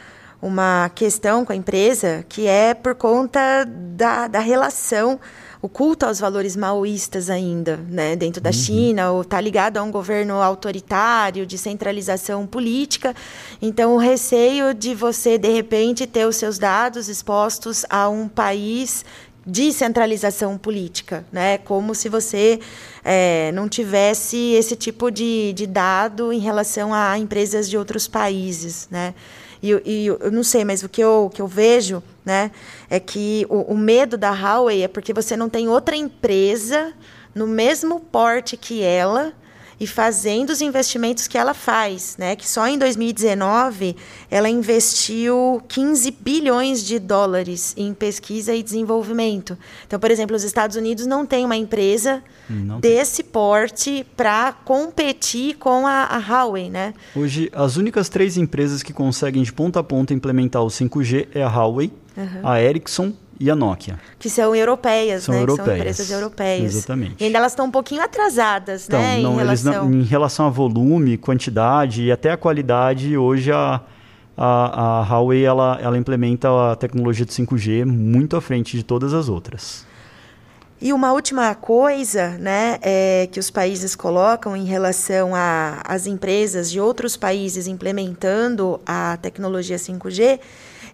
uma 0.42 0.90
questão 0.96 1.46
com 1.46 1.54
a 1.54 1.56
empresa 1.56 2.26
que 2.28 2.48
é 2.48 2.74
por 2.74 2.96
conta 2.96 3.64
da, 3.66 4.28
da 4.28 4.40
relação 4.40 5.20
o 5.62 5.70
culto 5.70 6.06
aos 6.06 6.20
valores 6.20 6.56
maoístas 6.56 7.30
ainda, 7.30 7.78
né, 7.88 8.16
dentro 8.16 8.42
da 8.42 8.50
uhum. 8.50 8.54
China, 8.54 9.12
ou 9.12 9.22
está 9.22 9.40
ligado 9.40 9.78
a 9.78 9.84
um 9.84 9.92
governo 9.92 10.42
autoritário, 10.42 11.46
de 11.46 11.58
centralização 11.58 12.48
política. 12.48 13.16
Então, 13.62 13.94
o 13.94 13.98
receio 13.98 14.74
de 14.74 14.96
você, 14.96 15.38
de 15.38 15.50
repente, 15.50 16.08
ter 16.08 16.26
os 16.26 16.36
seus 16.36 16.58
dados 16.58 17.08
expostos 17.08 17.86
a 17.90 18.10
um 18.10 18.28
país 18.28 19.06
de 19.46 19.72
centralização 19.72 20.58
política, 20.58 21.26
né? 21.32 21.58
Como 21.60 21.96
se 21.96 22.08
você 22.10 22.60
é, 23.04 23.52
não 23.54 23.68
tivesse 23.68 24.38
esse 24.54 24.76
tipo 24.76 25.10
de, 25.10 25.52
de 25.54 25.66
dado 25.66 26.32
em 26.32 26.40
relação 26.40 26.94
a 26.94 27.18
empresas 27.18 27.68
de 27.68 27.76
outros 27.76 28.08
países, 28.08 28.88
né? 28.92 29.16
E, 29.62 29.82
e 29.86 30.06
eu 30.08 30.32
não 30.32 30.44
sei, 30.44 30.66
mas 30.66 30.84
o 30.84 30.90
que 30.90 31.02
eu, 31.02 31.30
que 31.34 31.42
eu 31.42 31.48
vejo 31.48 32.02
né, 32.26 32.52
é 32.90 33.00
que 33.00 33.46
o, 33.50 33.74
o 33.74 33.78
medo 33.78 34.18
da 34.18 34.32
Huawei 34.32 34.84
é 34.84 34.88
porque 34.88 35.14
você 35.14 35.38
não 35.38 35.50
tem 35.50 35.68
outra 35.68 35.96
empresa 35.96 36.94
no 37.34 37.48
mesmo 37.48 38.00
porte 38.00 38.58
que 38.58 38.82
ela 38.84 39.34
e 39.82 39.88
fazendo 39.88 40.52
os 40.52 40.62
investimentos 40.62 41.28
que 41.28 41.36
ela 41.36 41.56
faz, 41.56 42.16
né? 42.16 42.36
Que 42.36 42.48
só 42.48 42.68
em 42.68 42.78
2019 42.78 43.96
ela 44.30 44.48
investiu 44.48 45.60
15 45.68 46.12
bilhões 46.12 46.84
de 46.84 47.00
dólares 47.00 47.74
em 47.76 47.92
pesquisa 47.92 48.54
e 48.54 48.62
desenvolvimento. 48.62 49.58
Então, 49.88 50.00
por 50.00 50.12
exemplo, 50.12 50.36
os 50.36 50.44
Estados 50.44 50.76
Unidos 50.76 51.08
não 51.08 51.26
tem 51.26 51.44
uma 51.44 51.58
empresa 51.58 52.22
não. 52.48 52.80
desse 52.80 53.24
porte 53.24 54.06
para 54.16 54.54
competir 54.54 55.58
com 55.58 55.88
a, 55.88 56.04
a 56.04 56.20
Huawei, 56.20 56.70
né? 56.70 56.94
Hoje, 57.16 57.50
as 57.52 57.76
únicas 57.76 58.08
três 58.08 58.38
empresas 58.38 58.84
que 58.84 58.94
conseguem 58.94 59.42
de 59.42 59.52
ponta 59.52 59.80
a 59.80 59.84
ponta 59.84 60.14
implementar 60.14 60.62
o 60.62 60.68
5G 60.68 61.30
é 61.34 61.42
a 61.42 61.50
Huawei, 61.50 61.92
uhum. 62.16 62.48
a 62.48 62.62
Ericsson 62.62 63.14
e 63.42 63.50
a 63.50 63.56
Nokia. 63.56 64.00
Que 64.20 64.30
são 64.30 64.56
europeias, 64.56 65.24
são 65.24 65.34
né? 65.34 65.42
Europeias. 65.42 65.66
Que 65.66 65.66
são 65.66 65.76
empresas 65.76 66.12
europeias. 66.12 66.76
Exatamente. 66.76 67.16
E 67.20 67.24
ainda 67.26 67.40
elas 67.40 67.52
estão 67.54 67.66
um 67.66 67.72
pouquinho 67.72 68.04
atrasadas, 68.04 68.88
então, 68.88 69.00
né? 69.00 69.20
Não, 69.20 69.34
em, 69.34 69.38
relação... 69.38 69.74
Não, 69.74 69.94
em 70.00 70.04
relação 70.04 70.46
a 70.46 70.50
volume, 70.50 71.18
quantidade 71.18 72.04
e 72.04 72.12
até 72.12 72.32
a 72.32 72.38
qualidade, 72.38 73.18
hoje 73.18 73.52
a, 73.52 73.82
a, 74.38 75.00
a 75.00 75.04
Huawei 75.04 75.44
ela, 75.44 75.80
ela 75.82 75.98
implementa 75.98 76.50
a 76.72 76.76
tecnologia 76.76 77.26
de 77.26 77.32
5G 77.32 77.84
muito 77.84 78.38
à 78.38 78.42
frente 78.42 78.78
de 78.78 78.84
todas 78.84 79.12
as 79.12 79.28
outras. 79.28 79.90
E 80.80 80.94
uma 80.94 81.14
última 81.14 81.54
coisa 81.56 82.30
né, 82.40 82.80
é, 82.82 83.28
que 83.32 83.40
os 83.40 83.52
países 83.52 83.96
colocam 83.96 84.56
em 84.56 84.66
relação 84.66 85.32
às 85.84 86.08
empresas 86.08 86.72
de 86.72 86.80
outros 86.80 87.16
países 87.16 87.68
implementando 87.68 88.80
a 88.86 89.18
tecnologia 89.22 89.78
5G 89.78 90.40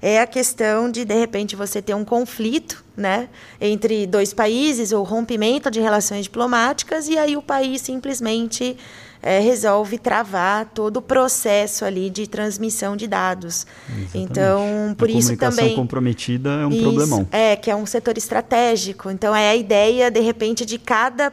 é 0.01 0.19
a 0.21 0.27
questão 0.27 0.89
de, 0.89 1.03
de 1.03 1.13
repente, 1.13 1.55
você 1.55 1.81
ter 1.81 1.93
um 1.93 2.05
conflito 2.05 2.83
né, 2.95 3.29
entre 3.59 4.07
dois 4.07 4.33
países, 4.33 4.91
ou 4.91 5.03
rompimento 5.03 5.69
de 5.69 5.79
relações 5.79 6.23
diplomáticas, 6.23 7.07
e 7.07 7.17
aí 7.17 7.37
o 7.37 7.41
país 7.41 7.81
simplesmente 7.81 8.77
é, 9.21 9.39
resolve 9.39 9.97
travar 9.97 10.65
todo 10.73 10.97
o 10.97 11.01
processo 11.01 11.85
ali 11.85 12.09
de 12.09 12.27
transmissão 12.27 12.95
de 12.95 13.07
dados. 13.07 13.65
Exatamente. 13.87 14.17
Então, 14.17 14.95
por 14.97 15.07
a 15.07 15.11
isso 15.11 15.35
também 15.37 15.75
comprometida 15.75 16.49
é 16.49 16.65
um 16.65 16.69
isso, 16.69 16.81
problemão. 16.81 17.27
É 17.31 17.55
que 17.55 17.69
é 17.69 17.75
um 17.75 17.85
setor 17.85 18.17
estratégico. 18.17 19.11
Então, 19.11 19.35
é 19.35 19.49
a 19.49 19.55
ideia 19.55 20.09
de 20.09 20.19
repente 20.19 20.65
de 20.65 20.77
cada 20.77 21.31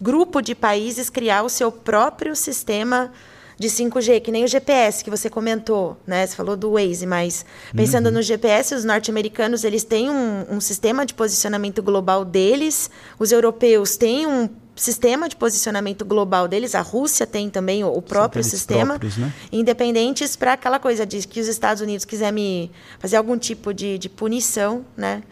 grupo 0.00 0.42
de 0.42 0.54
países 0.54 1.08
criar 1.08 1.42
o 1.42 1.48
seu 1.48 1.72
próprio 1.72 2.36
sistema 2.36 3.10
de 3.58 3.68
5G, 3.68 4.20
que 4.20 4.30
nem 4.30 4.44
o 4.44 4.48
GPS 4.48 5.02
que 5.02 5.10
você 5.10 5.30
comentou, 5.30 5.96
né? 6.06 6.26
Você 6.26 6.36
falou 6.36 6.56
do 6.56 6.72
Waze, 6.72 7.06
mas 7.06 7.44
pensando 7.74 8.06
uhum. 8.06 8.12
no 8.12 8.22
GPS, 8.22 8.74
os 8.74 8.84
norte-americanos 8.84 9.64
eles 9.64 9.82
têm 9.82 10.10
um, 10.10 10.44
um 10.50 10.60
sistema 10.60 11.06
de 11.06 11.14
posicionamento 11.14 11.82
global 11.82 12.24
deles, 12.24 12.90
os 13.18 13.32
europeus 13.32 13.96
têm 13.96 14.26
um 14.26 14.48
sistema 14.74 15.26
de 15.26 15.34
posicionamento 15.36 16.04
global 16.04 16.46
deles, 16.46 16.74
a 16.74 16.82
Rússia 16.82 17.26
tem 17.26 17.48
também 17.48 17.82
o, 17.82 18.02
próprio 18.02 18.44
sistema, 18.44 18.98
próprios, 18.98 19.16
né? 19.16 19.32
independentes 19.50 20.36
para 20.36 20.52
aquela 20.52 20.78
coisa 20.78 21.06
de 21.06 21.26
que 21.26 21.40
os 21.40 21.48
Estados 21.48 21.80
Unidos 21.80 22.04
quiser 22.04 22.30
me 22.30 22.70
fazer 22.98 23.16
algum 23.16 23.38
tipo 23.38 23.72
de, 23.72 23.96
de 23.96 24.10
punição, 24.10 24.84
né? 24.94 25.22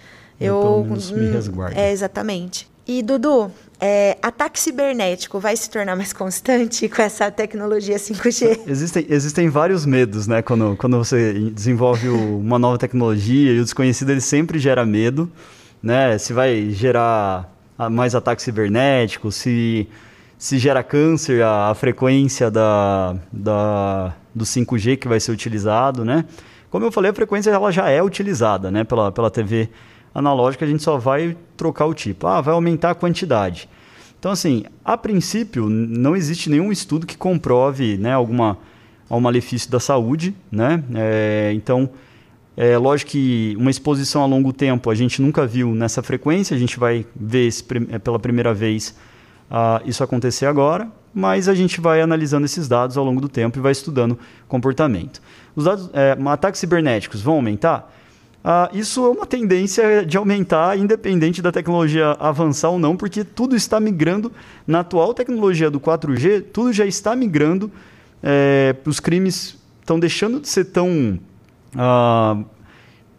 Eu, 0.41 0.87
eu 0.91 1.17
me 1.17 1.31
resguardo. 1.31 1.79
É, 1.79 1.93
exatamente. 1.93 2.69
E, 2.87 3.03
Dudu, 3.03 3.51
é, 3.81 4.19
ataque 4.23 4.61
cibernético 4.61 5.41
vai 5.41 5.57
se 5.57 5.71
tornar 5.71 5.97
mais 5.97 6.13
constante 6.13 6.87
com 6.91 7.01
essa 7.01 7.31
tecnologia 7.31 7.97
5G? 7.97 8.61
Existem, 8.67 9.07
existem 9.09 9.49
vários 9.49 9.87
medos, 9.87 10.27
né? 10.27 10.43
Quando, 10.43 10.77
quando 10.77 10.99
você 10.99 11.51
desenvolve 11.51 12.09
uma 12.09 12.59
nova 12.59 12.77
tecnologia 12.77 13.53
e 13.53 13.61
o 13.61 13.65
desconhecido 13.65 14.11
ele 14.11 14.21
sempre 14.21 14.59
gera 14.59 14.85
medo, 14.85 15.31
né? 15.83 16.19
Se 16.19 16.35
vai 16.35 16.71
gerar 16.71 17.51
mais 17.91 18.15
ataque 18.15 18.43
cibernético, 18.43 19.33
se, 19.33 19.89
se 20.37 20.59
gera 20.59 20.83
câncer 20.83 21.43
a, 21.43 21.71
a 21.71 21.75
frequência 21.75 22.51
da, 22.51 23.17
da, 23.33 24.15
do 24.35 24.45
5G 24.45 24.99
que 24.99 25.09
vai 25.09 25.19
ser 25.21 25.33
utilizado, 25.33 26.05
né? 26.05 26.27
Como 26.71 26.85
eu 26.85 26.93
falei, 26.93 27.11
a 27.11 27.15
frequência 27.15 27.51
ela 27.51 27.71
já 27.71 27.89
é 27.89 28.03
utilizada, 28.03 28.71
né? 28.71 28.85
Pela, 28.85 29.11
pela 29.11 29.31
TV 29.31 29.71
analógica 30.15 30.65
a 30.65 30.69
gente 30.69 30.83
só 30.83 30.97
vai 30.97 31.37
trocar 31.57 31.87
o 31.87 31.95
tipo. 31.95 32.27
Ah, 32.27 32.41
vai 32.41 32.55
aumentar 32.55 32.91
a 32.91 32.95
quantidade. 32.95 33.69
Então, 34.19 34.33
assim, 34.33 34.65
a 34.85 34.97
princípio, 34.97 35.69
não 35.69 36.17
existe 36.17 36.49
nenhum 36.49 36.73
estudo 36.73 37.07
que 37.07 37.17
comprove 37.17 37.99
né, 37.99 38.13
alguma, 38.13 38.57
algum 39.09 39.23
malefício 39.23 39.71
da 39.71 39.79
saúde. 39.79 40.35
Né? 40.51 40.83
É, 40.95 41.53
então, 41.55 41.91
é 42.57 42.79
lógico 42.79 43.11
que 43.11 43.55
uma 43.59 43.71
exposição 43.71 44.23
a 44.23 44.27
longo 44.27 44.53
tempo 44.53 44.89
a 44.89 44.95
gente 44.95 45.21
nunca 45.21 45.47
viu 45.47 45.75
nessa 45.75 46.03
frequência, 46.03 46.57
a 46.57 46.59
gente 46.59 46.79
vai 46.79 47.05
ver 47.15 47.49
esse, 47.49 47.65
é, 47.91 47.99
pela 47.99 48.19
primeira 48.19 48.55
vez 48.55 48.97
uh, 49.51 49.87
isso 49.87 50.03
acontecer 50.05 50.47
agora, 50.47 50.89
mas 51.13 51.49
a 51.49 51.55
gente 51.55 51.81
vai 51.81 52.01
analisando 52.01 52.47
esses 52.47 52.69
dados 52.69 52.97
ao 52.97 53.05
longo 53.05 53.21
do 53.21 53.29
tempo 53.29 53.59
e 53.59 53.61
vai 53.61 53.73
estudando 53.73 54.19
comportamento. 54.49 55.21
Os 55.55 55.65
dados, 55.65 55.91
é, 55.93 56.17
ataques 56.27 56.61
cibernéticos 56.61 57.21
vão 57.21 57.35
aumentar? 57.35 57.93
Uh, 58.45 58.77
isso 58.77 59.07
é 59.07 59.09
uma 59.09 59.25
tendência 59.25 60.05
de 60.05 60.19
aumentar, 60.19 60.79
independente 60.79 61.41
da 61.41 61.51
tecnologia 61.51 62.11
avançar 62.21 62.69
ou 62.69 62.79
não, 62.79 62.95
porque 62.95 63.25
tudo 63.25 63.57
está 63.57 63.81
migrando. 63.81 64.31
Na 64.67 64.81
atual 64.81 65.15
tecnologia 65.15 65.71
do 65.71 65.81
4G, 65.81 66.45
tudo 66.53 66.71
já 66.71 66.85
está 66.85 67.17
migrando. 67.17 67.73
É, 68.23 68.77
os 68.85 69.01
crimes 69.01 69.57
estão 69.81 69.99
deixando 69.99 70.41
de 70.41 70.49
ser 70.49 70.67
tão 70.67 71.19
uh, 71.75 72.45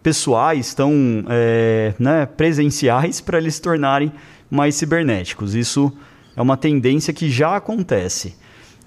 pessoais, 0.03 0.75
tão 0.75 0.93
é, 1.27 1.95
né, 1.97 2.27
presenciais, 2.27 3.19
para 3.19 3.39
eles 3.39 3.55
se 3.55 3.61
tornarem 3.63 4.11
mais 4.47 4.75
cibernéticos. 4.75 5.55
Isso 5.55 5.91
é 6.35 6.41
uma 6.41 6.55
tendência 6.55 7.11
que 7.11 7.31
já 7.31 7.55
acontece. 7.55 8.35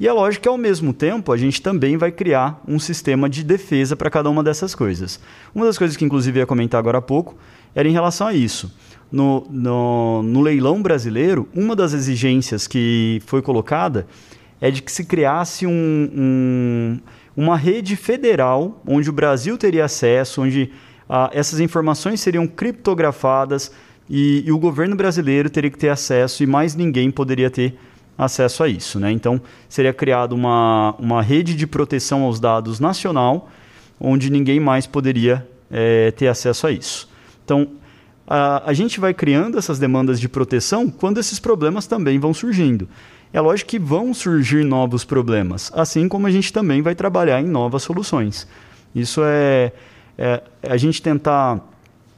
E 0.01 0.07
é 0.07 0.13
lógico 0.13 0.45
que, 0.45 0.49
ao 0.49 0.57
mesmo 0.57 0.93
tempo, 0.93 1.33
a 1.33 1.37
gente 1.37 1.61
também 1.61 1.97
vai 1.97 2.13
criar 2.13 2.63
um 2.69 2.79
sistema 2.79 3.29
de 3.29 3.43
defesa 3.43 3.97
para 3.97 4.09
cada 4.09 4.31
uma 4.31 4.45
dessas 4.45 4.73
coisas. 4.73 5.19
Uma 5.53 5.67
das 5.67 5.77
coisas 5.77 5.97
que, 5.97 6.05
inclusive, 6.05 6.39
ia 6.39 6.47
comentar 6.47 6.79
agora 6.79 6.99
há 6.99 7.03
pouco 7.03 7.37
era 7.75 7.89
em 7.89 7.93
relação 7.93 8.29
a 8.29 8.33
isso. 8.33 8.73
No, 9.11 9.45
no, 9.51 10.23
no 10.23 10.41
leilão 10.41 10.81
brasileiro, 10.81 11.49
uma 11.53 11.75
das 11.75 11.95
exigências 11.95 12.69
que 12.69 13.21
foi 13.27 13.43
colocada 13.43 14.07
é 14.61 14.71
de 14.71 14.83
que 14.83 14.93
se 14.93 15.05
criasse 15.05 15.67
um, 15.67 15.71
um, 15.73 16.99
uma 17.37 17.57
rede 17.57 17.97
federal 17.97 18.81
onde 18.87 19.11
o 19.11 19.13
Brasil 19.13 19.59
teria 19.59 19.85
acesso, 19.85 20.43
onde 20.43 20.71
ah, 21.09 21.31
essas 21.33 21.59
informações 21.59 22.21
seriam 22.21 22.47
criptografadas 22.47 23.73
e, 24.09 24.45
e 24.47 24.53
o 24.53 24.59
governo 24.59 24.95
brasileiro 24.95 25.51
teria 25.51 25.71
que 25.71 25.79
ter 25.79 25.89
acesso 25.89 26.43
e 26.43 26.47
mais 26.47 26.75
ninguém 26.75 27.11
poderia 27.11 27.51
ter 27.51 27.71
acesso 27.71 27.98
a 28.19 28.69
isso. 28.69 28.99
Né? 28.99 29.13
Então, 29.13 29.41
seria 29.69 29.93
criada 29.93 30.35
uma, 30.35 30.95
uma 30.99 31.23
rede 31.23 31.55
de 31.55 31.67
proteção 31.67 32.23
aos 32.23 32.41
dados 32.41 32.81
nacional, 32.81 33.49
onde 34.01 34.31
ninguém 34.31 34.59
mais 34.59 34.87
poderia 34.87 35.47
é, 35.71 36.11
ter 36.11 36.27
acesso 36.27 36.67
a 36.67 36.73
isso. 36.73 37.09
Então, 37.45 37.69
a, 38.27 38.69
a 38.71 38.73
gente 38.73 38.99
vai 38.99 39.15
criando 39.15 39.57
essas 39.57 39.79
demandas 39.79 40.19
de 40.19 40.29
proteção 40.29 40.91
quando 40.91 41.19
esses 41.19 41.39
problemas 41.39 41.87
também 41.87 42.19
vão 42.19 42.35
surgindo. 42.35 42.89
É 43.33 43.41
lógico 43.41 43.71
que 43.71 43.79
vão 43.79 44.13
surgir 44.13 44.65
novos 44.65 45.05
problemas, 45.05 45.71
assim 45.75 46.09
como 46.09 46.27
a 46.27 46.31
gente 46.31 46.53
também 46.53 46.83
vai 46.83 46.95
trabalhar 46.95 47.41
em 47.41 47.47
novas 47.47 47.83
soluções. 47.83 48.49
Isso 48.95 49.21
é, 49.23 49.73
é 50.17 50.43
a 50.63 50.77
gente 50.77 51.01
tentar 51.03 51.61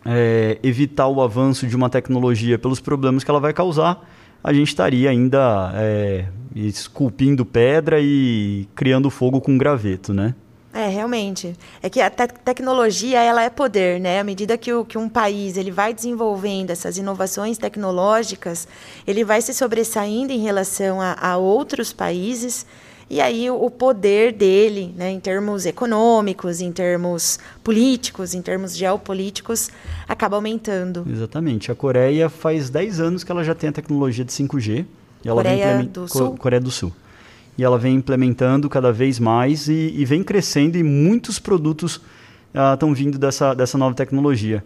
é, 0.04 0.58
evitar 0.62 1.08
o 1.08 1.20
avanço 1.20 1.66
de 1.66 1.76
uma 1.76 1.90
tecnologia 1.90 2.58
pelos 2.58 2.80
problemas 2.80 3.24
que 3.24 3.30
ela 3.30 3.40
vai 3.40 3.52
causar 3.52 4.08
a 4.42 4.52
gente 4.52 4.68
estaria 4.68 5.10
ainda 5.10 5.72
é, 5.74 6.26
esculpindo 6.54 7.44
pedra 7.44 7.98
e 8.00 8.68
criando 8.74 9.10
fogo 9.10 9.40
com 9.40 9.56
graveto, 9.56 10.12
né? 10.12 10.34
É, 10.72 10.86
realmente. 10.86 11.56
É 11.82 11.90
que 11.90 12.00
a 12.00 12.08
te 12.08 12.28
tecnologia, 12.44 13.20
ela 13.20 13.42
é 13.42 13.50
poder, 13.50 14.00
né? 14.00 14.20
À 14.20 14.24
medida 14.24 14.56
que, 14.56 14.72
o, 14.72 14.84
que 14.84 14.96
um 14.96 15.08
país 15.08 15.56
ele 15.56 15.70
vai 15.70 15.92
desenvolvendo 15.92 16.70
essas 16.70 16.96
inovações 16.96 17.58
tecnológicas, 17.58 18.68
ele 19.04 19.24
vai 19.24 19.42
se 19.42 19.52
sobressaindo 19.52 20.32
em 20.32 20.38
relação 20.38 21.00
a, 21.00 21.16
a 21.20 21.36
outros 21.36 21.92
países 21.92 22.64
e 23.10 23.20
aí 23.20 23.50
o 23.50 23.68
poder 23.68 24.32
dele, 24.32 24.94
né, 24.96 25.10
em 25.10 25.18
termos 25.18 25.66
econômicos, 25.66 26.60
em 26.60 26.70
termos 26.70 27.40
políticos, 27.64 28.34
em 28.34 28.40
termos 28.40 28.76
geopolíticos, 28.76 29.68
acaba 30.06 30.36
aumentando. 30.36 31.04
Exatamente. 31.10 31.72
A 31.72 31.74
Coreia 31.74 32.28
faz 32.28 32.70
10 32.70 33.00
anos 33.00 33.24
que 33.24 33.32
ela 33.32 33.42
já 33.42 33.52
tem 33.52 33.70
a 33.70 33.72
tecnologia 33.72 34.24
de 34.24 34.30
5G. 34.30 34.86
E 35.24 35.28
ela 35.28 35.42
Coreia 35.42 35.78
vem 35.78 35.86
do 35.88 36.06
Sul? 36.06 36.36
Coreia 36.36 36.60
do 36.60 36.70
Sul. 36.70 36.92
E 37.58 37.64
ela 37.64 37.76
vem 37.76 37.96
implementando 37.96 38.68
cada 38.68 38.92
vez 38.92 39.18
mais 39.18 39.66
e, 39.66 39.92
e 39.96 40.04
vem 40.04 40.22
crescendo 40.22 40.78
e 40.78 40.84
muitos 40.84 41.40
produtos 41.40 42.00
estão 42.72 42.92
uh, 42.92 42.94
vindo 42.94 43.18
dessa, 43.18 43.54
dessa 43.54 43.76
nova 43.76 43.94
tecnologia. 43.94 44.64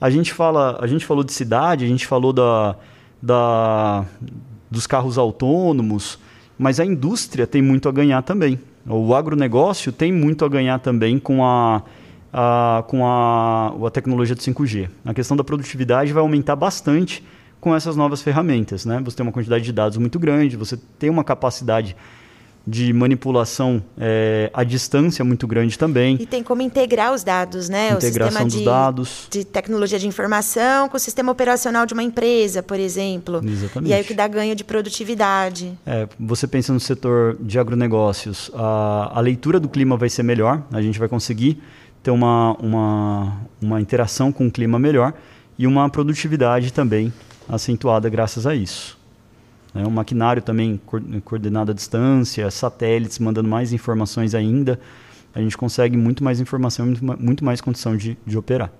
A 0.00 0.08
gente, 0.08 0.32
fala, 0.32 0.78
a 0.80 0.86
gente 0.86 1.04
falou 1.04 1.22
de 1.22 1.32
cidade, 1.34 1.84
a 1.84 1.88
gente 1.88 2.06
falou 2.06 2.32
da, 2.32 2.74
da, 3.20 4.06
dos 4.70 4.86
carros 4.86 5.18
autônomos, 5.18 6.18
mas 6.62 6.78
a 6.78 6.84
indústria 6.84 7.44
tem 7.44 7.60
muito 7.60 7.88
a 7.88 7.92
ganhar 7.92 8.22
também. 8.22 8.56
O 8.86 9.16
agronegócio 9.16 9.90
tem 9.90 10.12
muito 10.12 10.44
a 10.44 10.48
ganhar 10.48 10.78
também 10.78 11.18
com 11.18 11.44
a, 11.44 11.82
a, 12.32 12.84
com 12.86 13.04
a, 13.04 13.74
a 13.84 13.90
tecnologia 13.90 14.36
de 14.36 14.42
5G. 14.42 14.88
A 15.04 15.12
questão 15.12 15.36
da 15.36 15.42
produtividade 15.42 16.12
vai 16.12 16.20
aumentar 16.20 16.54
bastante 16.54 17.24
com 17.60 17.74
essas 17.74 17.96
novas 17.96 18.22
ferramentas. 18.22 18.86
Né? 18.86 19.00
Você 19.04 19.16
tem 19.16 19.26
uma 19.26 19.32
quantidade 19.32 19.64
de 19.64 19.72
dados 19.72 19.98
muito 19.98 20.20
grande, 20.20 20.56
você 20.56 20.78
tem 21.00 21.10
uma 21.10 21.24
capacidade 21.24 21.96
de 22.66 22.92
manipulação 22.92 23.82
é, 23.98 24.50
à 24.54 24.62
distância 24.62 25.24
muito 25.24 25.46
grande 25.46 25.78
também. 25.78 26.16
E 26.20 26.26
tem 26.26 26.42
como 26.42 26.62
integrar 26.62 27.12
os 27.12 27.24
dados, 27.24 27.68
né? 27.68 27.92
Integração 27.92 28.28
o 28.28 28.30
sistema 28.30 28.44
dos 28.44 28.58
de, 28.58 28.64
dados. 28.64 29.28
De 29.30 29.44
tecnologia 29.44 29.98
de 29.98 30.06
informação 30.06 30.88
com 30.88 30.96
o 30.96 31.00
sistema 31.00 31.32
operacional 31.32 31.86
de 31.86 31.94
uma 31.94 32.02
empresa, 32.02 32.62
por 32.62 32.78
exemplo. 32.78 33.40
Exatamente. 33.44 33.90
E 33.90 33.94
aí 33.94 34.02
o 34.02 34.04
que 34.04 34.14
dá 34.14 34.28
ganho 34.28 34.54
de 34.54 34.64
produtividade. 34.64 35.76
É, 35.84 36.08
você 36.18 36.46
pensa 36.46 36.72
no 36.72 36.80
setor 36.80 37.36
de 37.40 37.58
agronegócios, 37.58 38.50
a, 38.54 39.12
a 39.14 39.20
leitura 39.20 39.58
do 39.58 39.68
clima 39.68 39.96
vai 39.96 40.08
ser 40.08 40.22
melhor, 40.22 40.62
a 40.72 40.80
gente 40.80 40.98
vai 40.98 41.08
conseguir 41.08 41.60
ter 42.02 42.10
uma, 42.10 42.56
uma, 42.58 43.40
uma 43.60 43.80
interação 43.80 44.32
com 44.32 44.46
o 44.46 44.50
clima 44.50 44.78
melhor 44.78 45.14
e 45.58 45.66
uma 45.66 45.88
produtividade 45.88 46.72
também 46.72 47.12
acentuada 47.48 48.08
graças 48.08 48.46
a 48.46 48.54
isso. 48.54 49.01
Né? 49.74 49.86
Um 49.86 49.90
maquinário 49.90 50.42
também 50.42 50.80
coordenado 51.24 51.70
à 51.72 51.74
distância, 51.74 52.50
satélites 52.50 53.18
mandando 53.18 53.48
mais 53.48 53.72
informações 53.72 54.34
ainda. 54.34 54.78
A 55.34 55.40
gente 55.40 55.56
consegue 55.56 55.96
muito 55.96 56.22
mais 56.22 56.40
informação, 56.40 56.86
muito, 56.86 57.04
muito 57.04 57.44
mais 57.44 57.60
condição 57.60 57.96
de, 57.96 58.16
de 58.26 58.36
operar. 58.36 58.70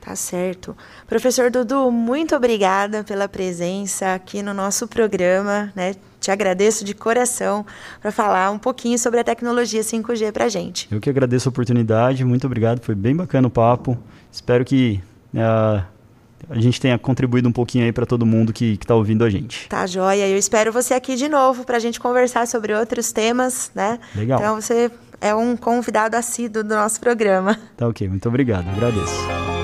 Tá 0.00 0.16
certo. 0.16 0.76
Professor 1.06 1.48
Dudu, 1.48 1.88
muito 1.92 2.34
obrigada 2.34 3.04
pela 3.04 3.28
presença 3.28 4.14
aqui 4.14 4.42
no 4.42 4.52
nosso 4.52 4.88
programa. 4.88 5.72
Né? 5.76 5.94
Te 6.18 6.28
agradeço 6.30 6.84
de 6.84 6.92
coração 6.92 7.64
para 8.00 8.10
falar 8.10 8.50
um 8.50 8.58
pouquinho 8.58 8.98
sobre 8.98 9.20
a 9.20 9.24
tecnologia 9.24 9.80
5G 9.80 10.32
para 10.32 10.46
a 10.46 10.48
gente. 10.48 10.88
Eu 10.90 11.00
que 11.00 11.08
agradeço 11.08 11.48
a 11.48 11.50
oportunidade, 11.50 12.24
muito 12.24 12.44
obrigado, 12.46 12.80
foi 12.80 12.96
bem 12.96 13.14
bacana 13.14 13.46
o 13.46 13.50
papo. 13.50 13.96
Espero 14.32 14.64
que 14.64 15.00
uh, 15.34 15.84
a 16.48 16.60
gente 16.60 16.80
tenha 16.80 16.98
contribuído 16.98 17.48
um 17.48 17.52
pouquinho 17.52 17.84
aí 17.84 17.92
para 17.92 18.06
todo 18.06 18.26
mundo 18.26 18.52
que 18.52 18.78
está 18.80 18.94
ouvindo 18.94 19.24
a 19.24 19.30
gente. 19.30 19.68
Tá, 19.68 19.86
joia. 19.86 20.28
Eu 20.28 20.38
espero 20.38 20.72
você 20.72 20.94
aqui 20.94 21.16
de 21.16 21.28
novo 21.28 21.64
para 21.64 21.76
a 21.76 21.80
gente 21.80 21.98
conversar 22.00 22.46
sobre 22.46 22.74
outros 22.74 23.12
temas, 23.12 23.70
né? 23.74 23.98
Legal. 24.14 24.38
Então 24.38 24.60
você 24.60 24.90
é 25.20 25.34
um 25.34 25.56
convidado 25.56 26.16
assíduo 26.16 26.64
do 26.64 26.74
nosso 26.74 27.00
programa. 27.00 27.58
Tá 27.76 27.86
ok, 27.86 28.08
muito 28.08 28.28
obrigado, 28.28 28.68
agradeço. 28.68 29.61